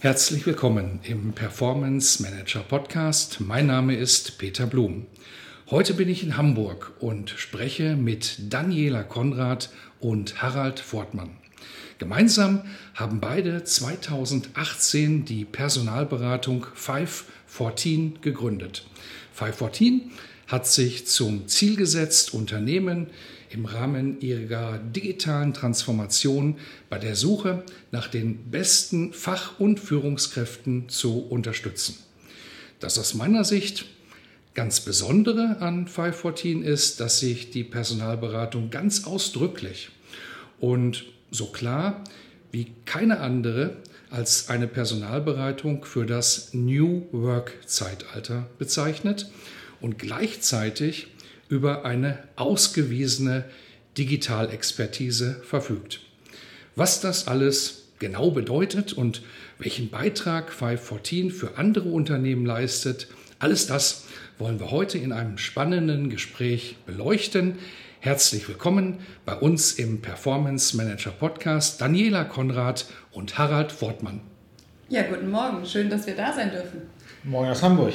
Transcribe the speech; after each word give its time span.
Herzlich 0.00 0.46
willkommen 0.46 1.00
im 1.02 1.32
Performance 1.32 2.22
Manager 2.22 2.60
Podcast. 2.60 3.40
Mein 3.40 3.66
Name 3.66 3.96
ist 3.96 4.38
Peter 4.38 4.64
Blum. 4.64 5.06
Heute 5.72 5.92
bin 5.92 6.08
ich 6.08 6.22
in 6.22 6.36
Hamburg 6.36 6.92
und 7.00 7.30
spreche 7.30 7.96
mit 7.96 8.36
Daniela 8.48 9.02
Konrad 9.02 9.70
und 9.98 10.40
Harald 10.40 10.78
Fortmann. 10.78 11.30
Gemeinsam 11.98 12.62
haben 12.94 13.18
beide 13.18 13.64
2018 13.64 15.24
die 15.24 15.44
Personalberatung 15.44 16.64
514 16.74 18.20
gegründet. 18.20 18.86
514 19.32 20.12
hat 20.46 20.68
sich 20.68 21.08
zum 21.08 21.48
Ziel 21.48 21.74
gesetzt, 21.74 22.34
Unternehmen 22.34 23.08
im 23.50 23.64
Rahmen 23.64 24.20
ihrer 24.20 24.78
digitalen 24.78 25.54
Transformation 25.54 26.56
bei 26.88 26.98
der 26.98 27.16
Suche 27.16 27.64
nach 27.90 28.08
den 28.08 28.50
besten 28.50 29.12
Fach- 29.12 29.58
und 29.58 29.80
Führungskräften 29.80 30.88
zu 30.88 31.20
unterstützen. 31.20 31.96
Das 32.80 32.98
aus 32.98 33.14
meiner 33.14 33.44
Sicht 33.44 33.86
ganz 34.54 34.80
Besondere 34.80 35.58
an 35.60 35.86
514 35.86 36.62
ist, 36.62 37.00
dass 37.00 37.20
sich 37.20 37.50
die 37.50 37.64
Personalberatung 37.64 38.70
ganz 38.70 39.04
ausdrücklich 39.04 39.90
und 40.60 41.04
so 41.30 41.46
klar 41.46 42.04
wie 42.50 42.72
keine 42.84 43.20
andere 43.20 43.76
als 44.10 44.48
eine 44.48 44.66
Personalberatung 44.66 45.84
für 45.84 46.06
das 46.06 46.54
New 46.54 47.06
Work 47.12 47.58
Zeitalter 47.66 48.48
bezeichnet 48.58 49.30
und 49.80 49.98
gleichzeitig 49.98 51.08
über 51.48 51.84
eine 51.84 52.18
ausgewiesene 52.36 53.44
Digitalexpertise 53.96 55.40
verfügt. 55.42 56.00
Was 56.76 57.00
das 57.00 57.26
alles 57.26 57.88
genau 57.98 58.30
bedeutet 58.30 58.92
und 58.92 59.22
welchen 59.58 59.90
Beitrag 59.90 60.52
514 60.52 61.30
für 61.30 61.58
andere 61.58 61.88
Unternehmen 61.88 62.46
leistet, 62.46 63.08
alles 63.38 63.66
das 63.66 64.04
wollen 64.38 64.60
wir 64.60 64.70
heute 64.70 64.98
in 64.98 65.12
einem 65.12 65.38
spannenden 65.38 66.10
Gespräch 66.10 66.76
beleuchten. 66.86 67.58
Herzlich 68.00 68.48
willkommen 68.48 68.98
bei 69.24 69.34
uns 69.34 69.72
im 69.72 70.00
Performance 70.00 70.76
Manager 70.76 71.10
Podcast 71.10 71.80
Daniela 71.80 72.24
Konrad 72.24 72.86
und 73.10 73.38
Harald 73.38 73.72
Fortmann. 73.72 74.20
Ja, 74.88 75.02
guten 75.02 75.30
Morgen. 75.30 75.66
Schön, 75.66 75.90
dass 75.90 76.06
wir 76.06 76.14
da 76.14 76.32
sein 76.32 76.50
dürfen. 76.50 76.82
Morgen 77.24 77.50
aus 77.50 77.62
Hamburg. 77.62 77.94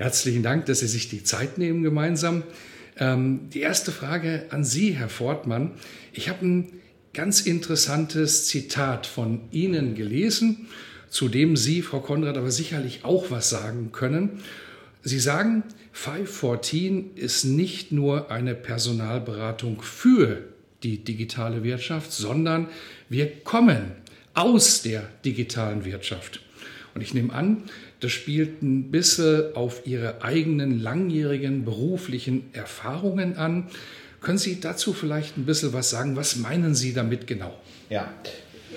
Herzlichen 0.00 0.42
Dank, 0.42 0.64
dass 0.64 0.80
Sie 0.80 0.86
sich 0.86 1.10
die 1.10 1.24
Zeit 1.24 1.58
nehmen 1.58 1.82
gemeinsam. 1.82 2.42
Ähm, 2.96 3.50
die 3.52 3.60
erste 3.60 3.92
Frage 3.92 4.46
an 4.48 4.64
Sie, 4.64 4.92
Herr 4.92 5.10
Fortmann. 5.10 5.72
Ich 6.14 6.30
habe 6.30 6.46
ein 6.46 6.72
ganz 7.12 7.42
interessantes 7.42 8.46
Zitat 8.46 9.06
von 9.06 9.42
Ihnen 9.50 9.94
gelesen, 9.94 10.68
zu 11.10 11.28
dem 11.28 11.54
Sie, 11.54 11.82
Frau 11.82 12.00
Konrad, 12.00 12.38
aber 12.38 12.50
sicherlich 12.50 13.04
auch 13.04 13.30
was 13.30 13.50
sagen 13.50 13.92
können. 13.92 14.40
Sie 15.02 15.20
sagen, 15.20 15.64
514 15.92 17.14
ist 17.16 17.44
nicht 17.44 17.92
nur 17.92 18.30
eine 18.30 18.54
Personalberatung 18.54 19.82
für 19.82 20.44
die 20.82 21.04
digitale 21.04 21.62
Wirtschaft, 21.62 22.10
sondern 22.10 22.68
wir 23.10 23.30
kommen 23.42 23.92
aus 24.32 24.80
der 24.80 25.02
digitalen 25.26 25.84
Wirtschaft. 25.84 26.40
Und 26.94 27.02
ich 27.02 27.14
nehme 27.14 27.32
an, 27.32 27.64
das 28.00 28.12
spielt 28.12 28.62
ein 28.62 28.90
bisschen 28.90 29.54
auf 29.54 29.86
Ihre 29.86 30.22
eigenen 30.22 30.80
langjährigen 30.80 31.64
beruflichen 31.64 32.44
Erfahrungen 32.52 33.36
an. 33.36 33.68
Können 34.20 34.38
Sie 34.38 34.60
dazu 34.60 34.92
vielleicht 34.92 35.38
ein 35.38 35.46
bisschen 35.46 35.72
was 35.72 35.90
sagen? 35.90 36.16
Was 36.16 36.36
meinen 36.36 36.74
Sie 36.74 36.92
damit 36.92 37.26
genau? 37.26 37.54
Ja, 37.88 38.12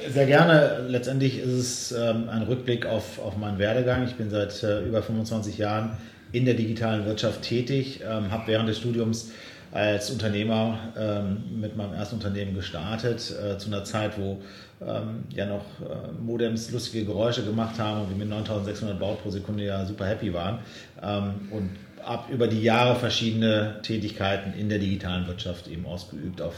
sehr 0.09 0.25
gerne. 0.25 0.85
Letztendlich 0.87 1.39
ist 1.39 1.51
es 1.51 1.91
ähm, 1.91 2.29
ein 2.29 2.43
Rückblick 2.43 2.85
auf, 2.85 3.19
auf 3.19 3.37
meinen 3.37 3.59
Werdegang. 3.59 4.05
Ich 4.05 4.15
bin 4.15 4.29
seit 4.29 4.63
äh, 4.63 4.85
über 4.85 5.01
25 5.01 5.57
Jahren 5.57 5.97
in 6.31 6.45
der 6.45 6.55
digitalen 6.55 7.05
Wirtschaft 7.05 7.43
tätig, 7.43 8.01
ähm, 8.03 8.31
habe 8.31 8.47
während 8.47 8.67
des 8.67 8.79
Studiums 8.79 9.31
als 9.73 10.11
Unternehmer 10.11 10.77
ähm, 10.95 11.59
mit 11.59 11.75
meinem 11.75 11.93
ersten 11.93 12.15
Unternehmen 12.15 12.53
gestartet, 12.53 13.33
äh, 13.43 13.57
zu 13.57 13.67
einer 13.67 13.83
Zeit, 13.83 14.19
wo 14.19 14.39
ähm, 14.85 15.23
ja 15.29 15.47
noch 15.47 15.65
äh, 15.81 16.11
Modems 16.21 16.71
lustige 16.71 17.05
Geräusche 17.05 17.43
gemacht 17.43 17.79
haben 17.79 18.01
und 18.01 18.09
wir 18.09 18.17
mit 18.17 18.29
9600 18.29 18.99
Baut 18.99 19.23
pro 19.23 19.31
Sekunde 19.31 19.65
ja 19.65 19.83
super 19.85 20.05
happy 20.05 20.31
waren. 20.31 20.59
Ähm, 21.01 21.33
und 21.49 21.71
ab 22.05 22.29
über 22.31 22.47
die 22.47 22.61
Jahre 22.61 22.95
verschiedene 22.95 23.79
Tätigkeiten 23.81 24.53
in 24.53 24.69
der 24.69 24.77
digitalen 24.77 25.25
Wirtschaft 25.25 25.67
eben 25.67 25.87
ausgeübt 25.87 26.39
auf 26.39 26.53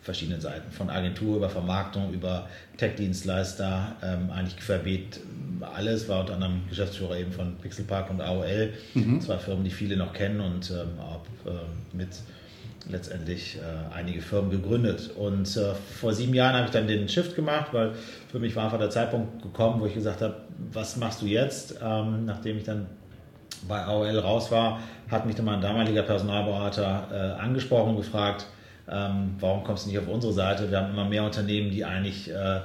verschiedenen 0.00 0.40
Seiten. 0.40 0.72
Von 0.72 0.90
Agentur 0.90 1.36
über 1.36 1.48
Vermarktung, 1.48 2.12
über 2.12 2.48
Tech-Dienstleister, 2.78 3.96
ähm, 4.02 4.30
eigentlich 4.30 4.56
querbeet 4.56 5.20
alles, 5.60 6.08
war 6.08 6.20
unter 6.20 6.34
anderem 6.34 6.62
Geschäftsführer 6.68 7.16
eben 7.16 7.32
von 7.32 7.56
Pixelpark 7.58 8.10
und 8.10 8.20
AOL, 8.20 8.72
mhm. 8.94 9.20
zwei 9.20 9.38
Firmen, 9.38 9.64
die 9.64 9.70
viele 9.70 9.96
noch 9.96 10.12
kennen 10.12 10.40
und 10.40 10.70
ähm, 10.70 10.98
auch 11.00 11.24
äh, 11.48 11.96
mit 11.96 12.08
letztendlich 12.88 13.56
äh, 13.56 13.94
einige 13.94 14.20
Firmen 14.22 14.50
gegründet. 14.50 15.10
Und 15.16 15.56
äh, 15.56 15.74
vor 15.74 16.12
sieben 16.12 16.34
Jahren 16.34 16.54
habe 16.54 16.66
ich 16.66 16.70
dann 16.70 16.86
den 16.86 17.08
Shift 17.08 17.34
gemacht, 17.34 17.68
weil 17.72 17.92
für 18.30 18.38
mich 18.38 18.54
war 18.54 18.64
einfach 18.64 18.78
der 18.78 18.90
Zeitpunkt 18.90 19.42
gekommen, 19.42 19.80
wo 19.80 19.86
ich 19.86 19.94
gesagt 19.94 20.22
habe, 20.22 20.36
was 20.72 20.96
machst 20.96 21.22
du 21.22 21.26
jetzt? 21.26 21.78
Ähm, 21.82 22.24
nachdem 22.24 22.58
ich 22.58 22.64
dann 22.64 22.86
bei 23.68 23.82
AOL 23.84 24.18
raus 24.18 24.50
war, 24.50 24.80
hat 25.10 25.26
mich 25.26 25.34
dann 25.34 25.46
mein 25.46 25.60
damaliger 25.60 26.02
Personalberater 26.02 27.08
äh, 27.10 27.42
angesprochen 27.42 27.90
und 27.90 27.96
gefragt, 27.96 28.46
ähm, 28.88 29.34
warum 29.40 29.64
kommst 29.64 29.86
du 29.86 29.90
nicht 29.90 29.98
auf 29.98 30.08
unsere 30.08 30.32
Seite? 30.32 30.70
Wir 30.70 30.78
haben 30.78 30.92
immer 30.92 31.04
mehr 31.04 31.24
Unternehmen, 31.24 31.70
die 31.70 31.84
eigentlich 31.84 32.30
äh, 32.30 32.60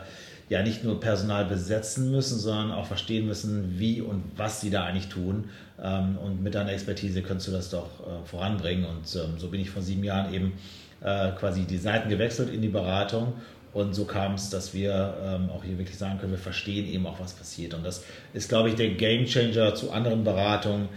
ja 0.51 0.61
nicht 0.63 0.83
nur 0.83 0.99
Personal 0.99 1.45
besetzen 1.45 2.11
müssen, 2.11 2.37
sondern 2.37 2.71
auch 2.71 2.85
verstehen 2.85 3.25
müssen, 3.25 3.79
wie 3.79 4.01
und 4.01 4.21
was 4.35 4.59
sie 4.59 4.69
da 4.69 4.83
eigentlich 4.83 5.07
tun. 5.07 5.45
Ähm, 5.81 6.17
und 6.17 6.43
mit 6.43 6.55
deiner 6.55 6.73
Expertise 6.73 7.21
könntest 7.21 7.47
du 7.47 7.53
das 7.53 7.69
doch 7.69 7.87
äh, 8.01 8.25
voranbringen. 8.25 8.83
Und 8.83 9.15
ähm, 9.15 9.39
so 9.39 9.47
bin 9.47 9.61
ich 9.61 9.69
vor 9.69 9.81
sieben 9.81 10.03
Jahren 10.03 10.33
eben 10.33 10.51
äh, 10.99 11.31
quasi 11.39 11.61
die 11.61 11.77
Seiten 11.77 12.09
gewechselt 12.09 12.53
in 12.53 12.61
die 12.61 12.67
Beratung. 12.67 13.31
Und 13.73 13.93
so 13.93 14.05
kam 14.05 14.33
es, 14.33 14.49
dass 14.49 14.73
wir 14.73 15.15
ähm, 15.23 15.49
auch 15.49 15.63
hier 15.63 15.77
wirklich 15.77 15.97
sagen 15.97 16.19
können, 16.19 16.31
wir 16.31 16.39
verstehen 16.39 16.85
eben 16.91 17.05
auch, 17.05 17.19
was 17.19 17.33
passiert. 17.33 17.73
Und 17.73 17.85
das 17.85 18.03
ist, 18.33 18.49
glaube 18.49 18.69
ich, 18.69 18.75
der 18.75 18.89
Gamechanger 18.89 19.75
zu 19.75 19.91
anderen 19.91 20.23
Beratungen, 20.23 20.89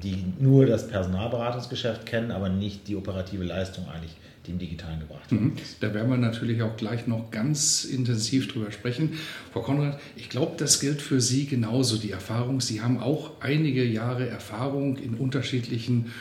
die 0.00 0.24
nur 0.38 0.64
das 0.64 0.86
Personalberatungsgeschäft 0.86 2.06
kennen, 2.06 2.30
aber 2.30 2.48
nicht 2.48 2.86
die 2.86 2.94
operative 2.94 3.42
Leistung 3.42 3.88
eigentlich 3.88 4.12
die 4.46 4.50
im 4.52 4.58
Digitalen 4.58 5.00
gebracht 5.00 5.30
werden. 5.30 5.46
Mhm. 5.46 5.56
Da 5.80 5.94
werden 5.94 6.10
wir 6.10 6.16
natürlich 6.16 6.62
auch 6.62 6.76
gleich 6.76 7.06
noch 7.06 7.30
ganz 7.30 7.84
intensiv 7.84 8.52
drüber 8.52 8.70
sprechen. 8.70 9.14
Frau 9.52 9.62
Konrad, 9.62 9.98
ich 10.16 10.28
glaube, 10.28 10.54
das 10.58 10.80
gilt 10.80 11.00
für 11.00 11.20
Sie 11.20 11.46
genauso, 11.46 11.96
die 11.96 12.10
Erfahrung. 12.10 12.60
Sie 12.60 12.80
haben 12.80 12.98
auch 12.98 13.32
einige 13.40 13.84
Jahre 13.84 14.28
Erfahrung 14.28 14.96
in 14.96 15.14
unterschiedlichen 15.14 16.12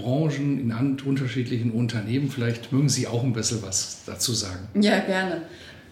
Branchen, 0.00 0.60
in 0.60 1.00
unterschiedlichen 1.04 1.70
Unternehmen. 1.72 2.30
Vielleicht 2.30 2.72
mögen 2.72 2.88
Sie 2.88 3.06
auch 3.06 3.22
ein 3.22 3.32
bisschen 3.32 3.62
was 3.62 4.02
dazu 4.06 4.32
sagen. 4.32 4.68
Ja, 4.74 4.98
gerne. 5.00 5.42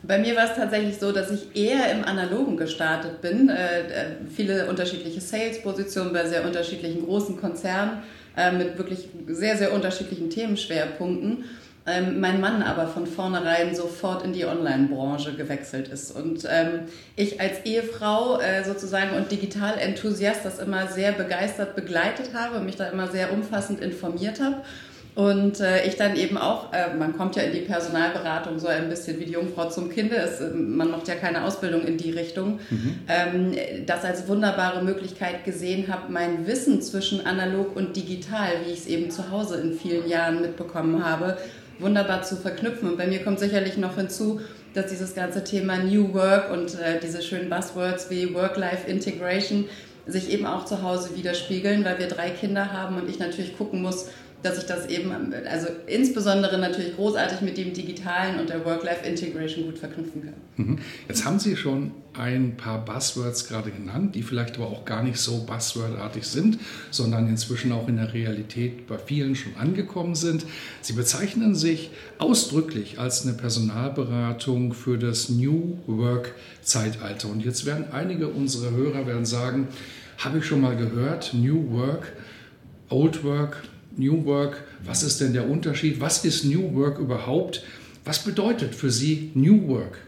Bei 0.03 0.19
mir 0.19 0.37
war 0.37 0.45
es 0.45 0.55
tatsächlich 0.55 0.97
so, 0.99 1.11
dass 1.13 1.31
ich 1.31 1.57
eher 1.57 1.91
im 1.91 2.05
Analogen 2.05 2.57
gestartet 2.57 3.21
bin. 3.21 3.49
Äh, 3.49 3.81
äh 3.81 4.07
viele 4.35 4.67
unterschiedliche 4.67 5.21
Sales-Positionen 5.21 6.13
bei 6.13 6.27
sehr 6.27 6.45
unterschiedlichen 6.45 7.05
großen 7.05 7.37
Konzernen 7.37 8.03
äh, 8.37 8.53
mit 8.53 8.79
wirklich 8.79 9.09
sehr, 9.27 9.57
sehr 9.57 9.73
unterschiedlichen 9.73 10.31
Themenschwerpunkten. 10.31 11.45
Ähm, 11.89 12.21
mein 12.21 12.41
Mann 12.41 12.63
aber 12.63 12.87
von 12.87 13.07
vornherein 13.07 13.75
sofort 13.75 14.25
in 14.25 14.33
die 14.33 14.45
Online-Branche 14.45 15.35
gewechselt 15.35 15.89
ist. 15.89 16.11
Und 16.11 16.47
ähm, 16.49 16.83
ich 17.17 17.41
als 17.41 17.65
Ehefrau 17.65 18.41
äh, 18.41 18.65
sozusagen 18.65 19.17
und 19.17 19.31
Digital-Enthusiast 19.31 20.45
das 20.45 20.59
immer 20.59 20.89
sehr 20.89 21.13
begeistert 21.13 21.75
begleitet 21.75 22.31
habe, 22.35 22.61
mich 22.61 22.77
da 22.77 22.89
immer 22.89 23.09
sehr 23.09 23.33
umfassend 23.33 23.81
informiert 23.81 24.41
habe 24.41 24.63
und 25.19 25.59
äh, 25.59 25.85
ich 25.85 25.97
dann 25.97 26.15
eben 26.15 26.39
auch, 26.39 26.73
äh, 26.73 26.95
man 26.95 27.17
kommt 27.17 27.35
ja 27.35 27.43
in 27.43 27.53
die 27.53 27.63
Personalberatung 27.63 28.61
so 28.61 28.69
ein 28.69 28.89
bisschen 28.89 29.19
wie 29.19 29.25
die 29.25 29.33
Jungfrau 29.33 29.69
zum 29.69 29.91
Kinde, 29.91 30.15
ist, 30.15 30.41
äh, 30.41 30.51
man 30.55 30.93
macht 30.93 31.09
ja 31.09 31.17
keine 31.17 31.43
Ausbildung 31.43 31.83
in 31.83 31.97
die 31.97 32.13
Richtung, 32.13 32.61
mhm. 32.71 33.01
ähm, 33.09 33.57
das 33.85 34.05
als 34.05 34.29
wunderbare 34.29 34.85
Möglichkeit 34.85 35.45
gesehen 35.45 35.89
habe, 35.89 36.13
mein 36.13 36.47
Wissen 36.47 36.81
zwischen 36.83 37.27
analog 37.27 37.75
und 37.75 37.97
digital, 37.97 38.49
wie 38.65 38.71
ich 38.71 38.79
es 38.79 38.87
eben 38.87 39.11
zu 39.11 39.29
Hause 39.33 39.57
in 39.61 39.73
vielen 39.73 40.09
Jahren 40.09 40.41
mitbekommen 40.41 41.05
habe, 41.05 41.37
wunderbar 41.79 42.23
zu 42.23 42.37
verknüpfen. 42.37 42.91
Und 42.91 42.99
bei 42.99 43.07
mir 43.07 43.23
kommt 43.23 43.39
sicherlich 43.39 43.77
noch 43.77 43.97
hinzu, 43.97 44.41
dass 44.75 44.87
dieses 44.87 45.15
ganze 45.15 45.45
Thema 45.45 45.79
New 45.79 46.13
Work 46.15 46.51
und 46.51 46.75
äh, 46.75 47.01
diese 47.03 47.23
schönen 47.23 47.49
Buzzwords 47.49 48.11
wie 48.11 48.35
Work-Life-Integration 48.35 49.67
sich 50.07 50.31
eben 50.31 50.47
auch 50.47 50.65
zu 50.65 50.83
Hause 50.83 51.17
widerspiegeln, 51.17 51.85
weil 51.85 51.99
wir 51.99 52.09
drei 52.09 52.31
Kinder 52.31 52.73
haben 52.73 52.97
und 52.97 53.09
ich 53.09 53.19
natürlich 53.19 53.57
gucken 53.57 53.83
muss, 53.83 54.09
dass 54.43 54.59
ich 54.59 54.65
das 54.65 54.87
eben, 54.87 55.11
also 55.51 55.67
insbesondere 55.87 56.59
natürlich 56.59 56.95
großartig 56.95 57.41
mit 57.41 57.59
dem 57.59 57.73
Digitalen 57.73 58.39
und 58.39 58.49
der 58.49 58.65
Work-Life-Integration 58.65 59.65
gut 59.67 59.79
verknüpfen 59.79 60.23
kann. 60.23 60.35
Mhm. 60.57 60.79
Jetzt 61.09 61.25
haben 61.25 61.39
Sie 61.39 61.57
schon 61.57 61.93
ein 62.15 62.57
paar 62.57 62.85
Buzzwords 62.85 63.49
gerade 63.49 63.71
genannt, 63.71 64.15
die 64.15 64.23
vielleicht 64.23 64.57
aber 64.57 64.67
auch 64.67 64.85
gar 64.85 65.03
nicht 65.03 65.19
so 65.19 65.45
buzzwordartig 65.45 66.25
sind, 66.25 66.59
sondern 66.91 67.29
inzwischen 67.29 67.73
auch 67.73 67.89
in 67.89 67.97
der 67.97 68.13
Realität 68.13 68.87
bei 68.87 68.99
vielen 68.99 69.35
schon 69.35 69.57
angekommen 69.57 70.15
sind. 70.15 70.45
Sie 70.83 70.93
bezeichnen 70.93 71.55
sich 71.55 71.91
ausdrücklich 72.19 72.99
als 72.99 73.25
eine 73.25 73.35
Personalberatung 73.35 74.73
für 74.73 74.99
das 74.99 75.29
New 75.29 75.79
Work-Zeitalter. 75.87 77.29
Und 77.29 77.45
jetzt 77.45 77.67
werden 77.67 77.87
einige 77.93 78.29
unserer 78.29 78.71
Hörer 78.71 79.07
werden 79.07 79.27
sagen, 79.27 79.69
habe 80.19 80.39
ich 80.39 80.45
schon 80.45 80.61
mal 80.61 80.77
gehört, 80.77 81.35
New 81.35 81.71
Work, 81.71 82.13
Old 82.89 83.23
Work, 83.23 83.63
New 83.99 84.25
Work? 84.25 84.65
Was 84.85 85.03
ist 85.03 85.21
denn 85.21 85.33
der 85.33 85.49
Unterschied? 85.49 86.01
Was 86.01 86.25
ist 86.25 86.45
New 86.45 86.75
Work 86.75 86.99
überhaupt? 86.99 87.63
Was 88.05 88.21
bedeutet 88.21 88.75
für 88.75 88.91
Sie 88.91 89.31
New 89.35 89.69
Work? 89.69 89.99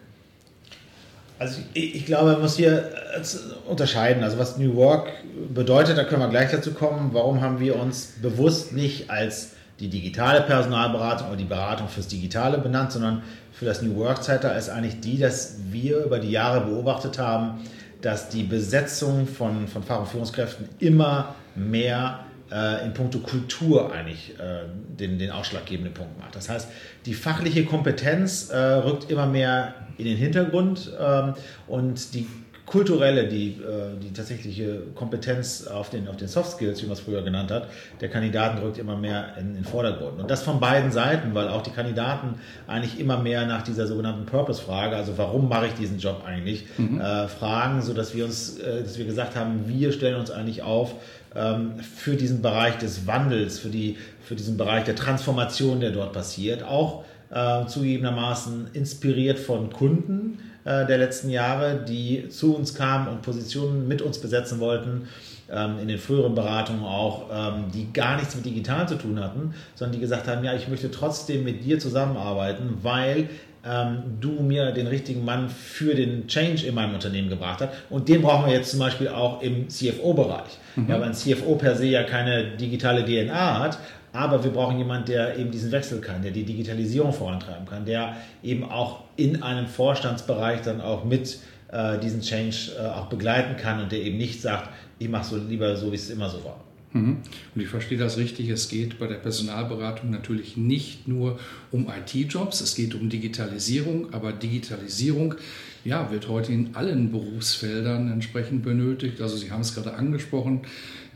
Also 1.39 1.61
ich, 1.75 1.97
ich, 1.97 2.07
glaube, 2.07 2.33
man 2.33 2.43
muss 2.43 2.57
hier 2.57 2.93
äh, 3.15 3.23
unterscheiden. 3.69 4.23
Also 4.23 4.39
was 4.39 4.59
New 4.59 4.77
Work 4.77 5.09
bedeutet, 5.55 5.97
da 5.97 6.05
können 6.05 6.21
wir 6.21 6.29
gleich 6.29 6.51
dazu 6.51 6.73
kommen. 6.73 7.11
Warum 7.13 7.41
haben 7.41 7.61
wir 7.61 7.77
uns 7.77 8.15
bewusst 8.21 8.73
nicht 8.73 9.11
als 9.11 9.53
die 9.81 9.89
digitale 9.89 10.43
Personalberatung 10.43 11.29
oder 11.29 11.37
die 11.37 11.45
Beratung 11.45 11.89
fürs 11.89 12.09
Digitale 12.09 12.59
benannt, 12.59 12.93
sondern 12.93 13.23
für 13.53 13.65
das 13.65 13.81
New 13.81 13.97
Work-Zeitalter 13.97 14.57
ist 14.57 14.69
eigentlich 14.69 15.01
die, 15.01 15.19
dass 15.19 15.57
wir 15.71 16.05
über 16.05 16.19
die 16.19 16.31
Jahre 16.31 16.67
beobachtet 16.67 17.19
haben, 17.19 17.61
dass 18.03 18.29
die 18.29 18.43
Besetzung 18.43 19.27
von, 19.27 19.67
von 19.69 19.83
Fach- 19.83 20.01
und 20.01 20.09
Führungskräften 20.09 20.69
immer 20.79 21.35
mehr 21.55 22.21
äh, 22.53 22.85
in 22.85 22.95
puncto 22.95 23.19
Kultur 23.19 23.93
eigentlich 23.93 24.35
äh, 24.39 24.65
den, 24.99 25.19
den 25.19 25.31
ausschlaggebenden 25.31 25.95
Punkt 25.95 26.19
macht. 26.19 26.35
Das 26.37 26.49
heißt, 26.49 26.69
die 27.07 27.15
fachliche 27.15 27.65
Kompetenz 27.65 28.51
äh, 28.51 28.57
rückt 28.57 29.11
immer 29.11 29.27
mehr 29.27 29.75
in 29.99 30.05
den 30.05 30.17
Hintergrund 30.17 30.93
ähm, 30.99 31.35
und 31.67 32.15
die 32.15 32.27
kulturelle, 32.71 33.27
die, 33.27 33.49
äh, 33.49 33.99
die 34.01 34.13
tatsächliche 34.13 34.83
Kompetenz 34.95 35.67
auf 35.67 35.91
den, 35.91 36.07
auf 36.07 36.17
den 36.17 36.29
Soft 36.29 36.53
Skills, 36.53 36.81
wie 36.81 36.87
man 36.87 36.93
es 36.93 37.01
früher 37.01 37.23
genannt 37.23 37.51
hat, 37.51 37.69
der 38.01 38.09
Kandidaten 38.09 38.59
rückt 38.59 38.79
immer 38.79 38.97
mehr 38.97 39.35
in 39.39 39.55
den 39.55 39.65
Vordergrund. 39.65 40.21
Und 40.21 40.31
das 40.31 40.43
von 40.45 40.61
beiden 40.61 40.93
Seiten, 40.93 41.35
weil 41.35 41.49
auch 41.49 41.63
die 41.63 41.73
Kandidaten 41.73 42.37
eigentlich 42.69 43.01
immer 43.01 43.19
mehr 43.19 43.45
nach 43.45 43.63
dieser 43.63 43.89
sogenannten 43.89 44.25
Purpose-Frage, 44.25 44.95
also 44.95 45.19
warum 45.19 45.49
mache 45.49 45.67
ich 45.67 45.75
diesen 45.75 45.99
Job 45.99 46.23
eigentlich, 46.25 46.67
mhm. 46.79 47.01
äh, 47.01 47.27
fragen, 47.27 47.83
sodass 47.83 48.15
wir 48.15 48.25
uns, 48.25 48.61
äh, 48.61 48.85
dass 48.85 48.97
wir 48.99 49.05
gesagt 49.05 49.35
haben, 49.35 49.67
wir 49.67 49.91
stellen 49.91 50.15
uns 50.15 50.31
eigentlich 50.31 50.63
auf 50.63 50.95
für 51.33 52.17
diesen 52.17 52.43
Bereich 52.43 52.79
des 52.79 53.07
Wandels, 53.07 53.59
für, 53.59 53.69
die, 53.69 53.97
für 54.23 54.35
diesen 54.35 54.57
Bereich 54.57 54.85
der 54.85 54.97
Transformation, 54.97 55.81
der 55.81 55.93
dort 55.93 56.13
passiert, 56.13 56.63
auch 56.63 57.05
äh, 57.31 57.67
zugegebenermaßen 57.67 58.71
inspiriert 58.73 59.39
von 59.39 59.73
Kunden 59.73 60.39
äh, 60.65 60.87
der 60.87 60.99
letzten 60.99 61.31
Jahre, 61.31 61.85
die 61.89 62.29
zu 62.29 62.55
uns 62.55 62.75
kamen 62.75 63.09
und 63.09 63.23
Positionen 63.23 63.87
mit 63.89 64.03
uns 64.03 64.19
besetzen 64.19 64.61
wollten, 64.61 65.09
ähm, 65.51 65.79
in 65.81 65.89
den 65.89 65.99
früheren 65.99 66.35
Beratungen 66.35 66.85
auch, 66.85 67.29
ähm, 67.33 67.65
die 67.73 67.93
gar 67.93 68.17
nichts 68.17 68.35
mit 68.35 68.45
digital 68.45 68.89
zu 68.89 68.97
tun 68.97 69.21
hatten, 69.21 69.55
sondern 69.75 69.95
die 69.95 70.01
gesagt 70.01 70.29
haben, 70.29 70.45
ja, 70.45 70.55
ich 70.55 70.69
möchte 70.69 70.91
trotzdem 70.91 71.45
mit 71.45 71.65
dir 71.65 71.79
zusammenarbeiten, 71.79 72.79
weil 72.83 73.29
ähm, 73.65 74.03
du 74.21 74.43
mir 74.43 74.73
den 74.73 74.87
richtigen 74.87 75.25
Mann 75.25 75.49
für 75.49 75.95
den 75.95 76.27
Change 76.27 76.67
in 76.67 76.75
meinem 76.75 76.95
Unternehmen 76.95 77.29
gebracht 77.29 77.61
hast. 77.61 77.71
Und 77.91 78.09
den 78.09 78.23
brauchen 78.23 78.47
wir 78.47 78.55
jetzt 78.55 78.71
zum 78.71 78.81
Beispiel 78.81 79.09
auch 79.09 79.43
im 79.43 79.69
CFO-Bereich. 79.69 80.59
Mhm. 80.77 80.89
Ja, 80.89 81.01
weil 81.01 81.09
ein 81.09 81.15
CFO 81.15 81.57
per 81.57 81.77
se 81.77 81.87
ja 81.87 82.03
keine 82.05 82.57
digitale 82.57 83.05
DNA 83.05 83.59
hat, 83.59 83.79
aber 84.13 84.43
wir 84.43 84.51
brauchen 84.51 84.79
jemanden, 84.79 85.07
der 85.07 85.39
eben 85.39 85.51
diesen 85.51 85.71
Wechsel 85.73 86.01
kann, 86.01 86.23
der 86.23 86.33
die 86.33 86.45
Digitalisierung 86.45 87.13
vorantreiben 87.13 87.67
kann, 87.67 87.85
der 87.85 88.17
eben 88.43 88.65
auch 88.65 89.01
in 89.17 89.43
einem 89.43 89.67
Vorstandsbereich 89.67 90.63
dann 90.63 90.81
auch 90.81 91.05
mit 91.05 91.39
äh, 91.71 91.99
diesen 91.99 92.21
Change 92.21 92.73
äh, 92.79 92.87
auch 92.87 93.07
begleiten 93.07 93.57
kann 93.57 93.81
und 93.81 93.93
der 93.93 94.01
eben 94.01 94.17
nicht 94.17 94.41
sagt, 94.43 94.71
ich 94.99 95.09
mache 95.09 95.25
so 95.25 95.37
lieber 95.37 95.77
so, 95.77 95.93
wie 95.93 95.97
es 95.97 96.11
immer 96.11 96.29
so 96.29 96.45
war. 96.45 96.61
Mhm. 96.93 97.19
Und 97.55 97.61
ich 97.61 97.69
verstehe 97.69 97.99
das 97.99 98.17
richtig, 98.17 98.49
es 98.49 98.69
geht 98.69 98.99
bei 98.99 99.07
der 99.07 99.17
Personalberatung 99.17 100.11
natürlich 100.11 100.57
nicht 100.57 101.07
nur 101.07 101.39
um 101.71 101.89
IT-Jobs, 101.89 102.61
es 102.61 102.75
geht 102.75 102.95
um 102.95 103.09
Digitalisierung, 103.09 104.13
aber 104.13 104.33
Digitalisierung 104.33 105.37
ja, 105.85 106.11
wird 106.11 106.29
heute 106.29 106.53
in 106.53 106.75
allen 106.75 107.11
Berufsfeldern 107.13 108.11
entsprechend 108.13 108.63
benötigt. 108.65 109.21
Also 109.21 109.37
Sie 109.37 109.51
haben 109.51 109.63
es 109.63 109.75
gerade 109.75 109.95
angesprochen, 109.95 110.63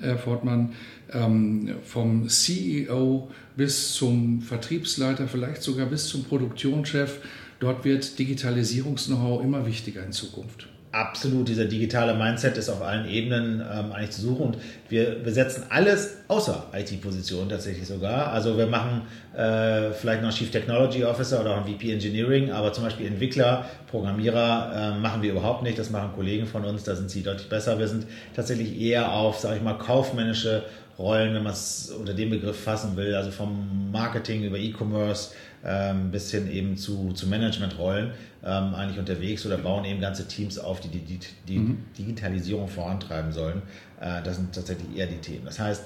Herr 0.00 0.18
Fortmann, 0.18 0.72
ähm, 1.12 1.74
vom 1.84 2.28
CEO 2.28 3.30
bis 3.56 3.92
zum 3.92 4.42
Vertriebsleiter, 4.42 5.28
vielleicht 5.28 5.62
sogar 5.62 5.86
bis 5.86 6.06
zum 6.08 6.24
Produktionschef. 6.24 7.18
Dort 7.60 7.84
wird 7.84 8.18
Digitalisierungs-Know-how 8.18 9.42
immer 9.42 9.66
wichtiger 9.66 10.04
in 10.04 10.12
Zukunft 10.12 10.68
absolut 10.94 11.48
dieser 11.48 11.64
digitale 11.64 12.14
Mindset 12.14 12.56
ist 12.56 12.68
auf 12.68 12.82
allen 12.82 13.08
Ebenen 13.08 13.60
ähm, 13.60 13.92
eigentlich 13.92 14.10
zu 14.10 14.22
suchen 14.22 14.46
und 14.46 14.58
wir 14.88 15.22
besetzen 15.22 15.64
alles 15.68 16.18
außer 16.28 16.66
IT-Positionen 16.72 17.48
tatsächlich 17.48 17.86
sogar. 17.86 18.32
Also 18.32 18.56
wir 18.56 18.66
machen 18.66 19.02
äh, 19.36 19.90
vielleicht 19.92 20.22
noch 20.22 20.32
Chief 20.32 20.50
Technology 20.50 21.04
Officer 21.04 21.40
oder 21.40 21.56
auch 21.56 21.66
VP 21.66 21.92
Engineering, 21.92 22.50
aber 22.50 22.72
zum 22.72 22.84
Beispiel 22.84 23.06
Entwickler, 23.06 23.64
Programmierer 23.90 24.94
äh, 24.96 25.00
machen 25.00 25.22
wir 25.22 25.32
überhaupt 25.32 25.62
nicht. 25.62 25.78
Das 25.78 25.90
machen 25.90 26.12
Kollegen 26.14 26.46
von 26.46 26.64
uns, 26.64 26.84
da 26.84 26.94
sind 26.94 27.10
sie 27.10 27.22
deutlich 27.22 27.48
besser. 27.48 27.78
Wir 27.78 27.88
sind 27.88 28.06
tatsächlich 28.34 28.80
eher 28.80 29.12
auf, 29.12 29.38
sage 29.38 29.56
ich 29.56 29.62
mal, 29.62 29.74
kaufmännische 29.74 30.62
Rollen, 30.98 31.34
wenn 31.34 31.42
man 31.42 31.52
es 31.52 31.90
unter 31.90 32.14
dem 32.14 32.30
Begriff 32.30 32.62
fassen 32.62 32.96
will, 32.96 33.14
also 33.16 33.32
vom 33.32 33.90
Marketing 33.90 34.44
über 34.44 34.56
E-Commerce 34.56 35.32
ähm, 35.64 36.10
bis 36.10 36.30
hin 36.30 36.50
eben 36.50 36.76
zu, 36.76 37.12
zu 37.12 37.26
Managementrollen 37.26 38.12
ähm, 38.44 38.74
eigentlich 38.74 38.98
unterwegs 38.98 39.46
oder 39.46 39.56
bauen 39.56 39.84
eben 39.84 40.00
ganze 40.00 40.28
Teams 40.28 40.58
auf, 40.58 40.80
die 40.80 40.88
die, 40.88 41.00
die, 41.00 41.18
die 41.48 41.58
mhm. 41.58 41.84
Digitalisierung 41.96 42.68
vorantreiben 42.68 43.32
sollen. 43.32 43.62
Äh, 44.00 44.22
das 44.22 44.36
sind 44.36 44.54
tatsächlich 44.54 44.96
eher 44.96 45.06
die 45.06 45.18
Themen. 45.18 45.44
Das 45.46 45.58
heißt, 45.58 45.84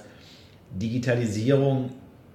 Digitalisierung 0.75 1.91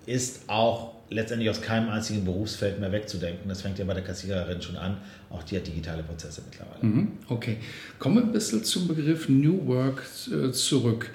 ist 0.06 0.44
auch 0.48 0.94
letztendlich 1.10 1.50
aus 1.50 1.62
keinem 1.62 1.90
einzigen 1.90 2.26
Berufsfeld 2.26 2.80
mehr 2.80 2.92
wegzudenken. 2.92 3.48
Das 3.48 3.62
fängt 3.62 3.78
ja 3.78 3.86
bei 3.86 3.94
der 3.94 4.04
Kassiererin 4.04 4.62
schon 4.62 4.78
an. 4.78 4.98
Auch 5.30 5.44
die 5.44 5.58
hat 5.58 5.68
digitale 5.68 6.04
Prozesse 6.04 6.42
mittlerweile. 6.50 6.84
Mhm. 6.84 7.12
Okay. 7.30 7.58
Kommen 8.00 8.16
wir 8.16 8.24
ein 8.24 8.32
bisschen 8.32 8.64
zum 8.64 8.88
Begriff 8.88 9.30
New 9.30 9.68
Work 9.68 10.04
äh, 10.32 10.52
zurück. 10.52 11.12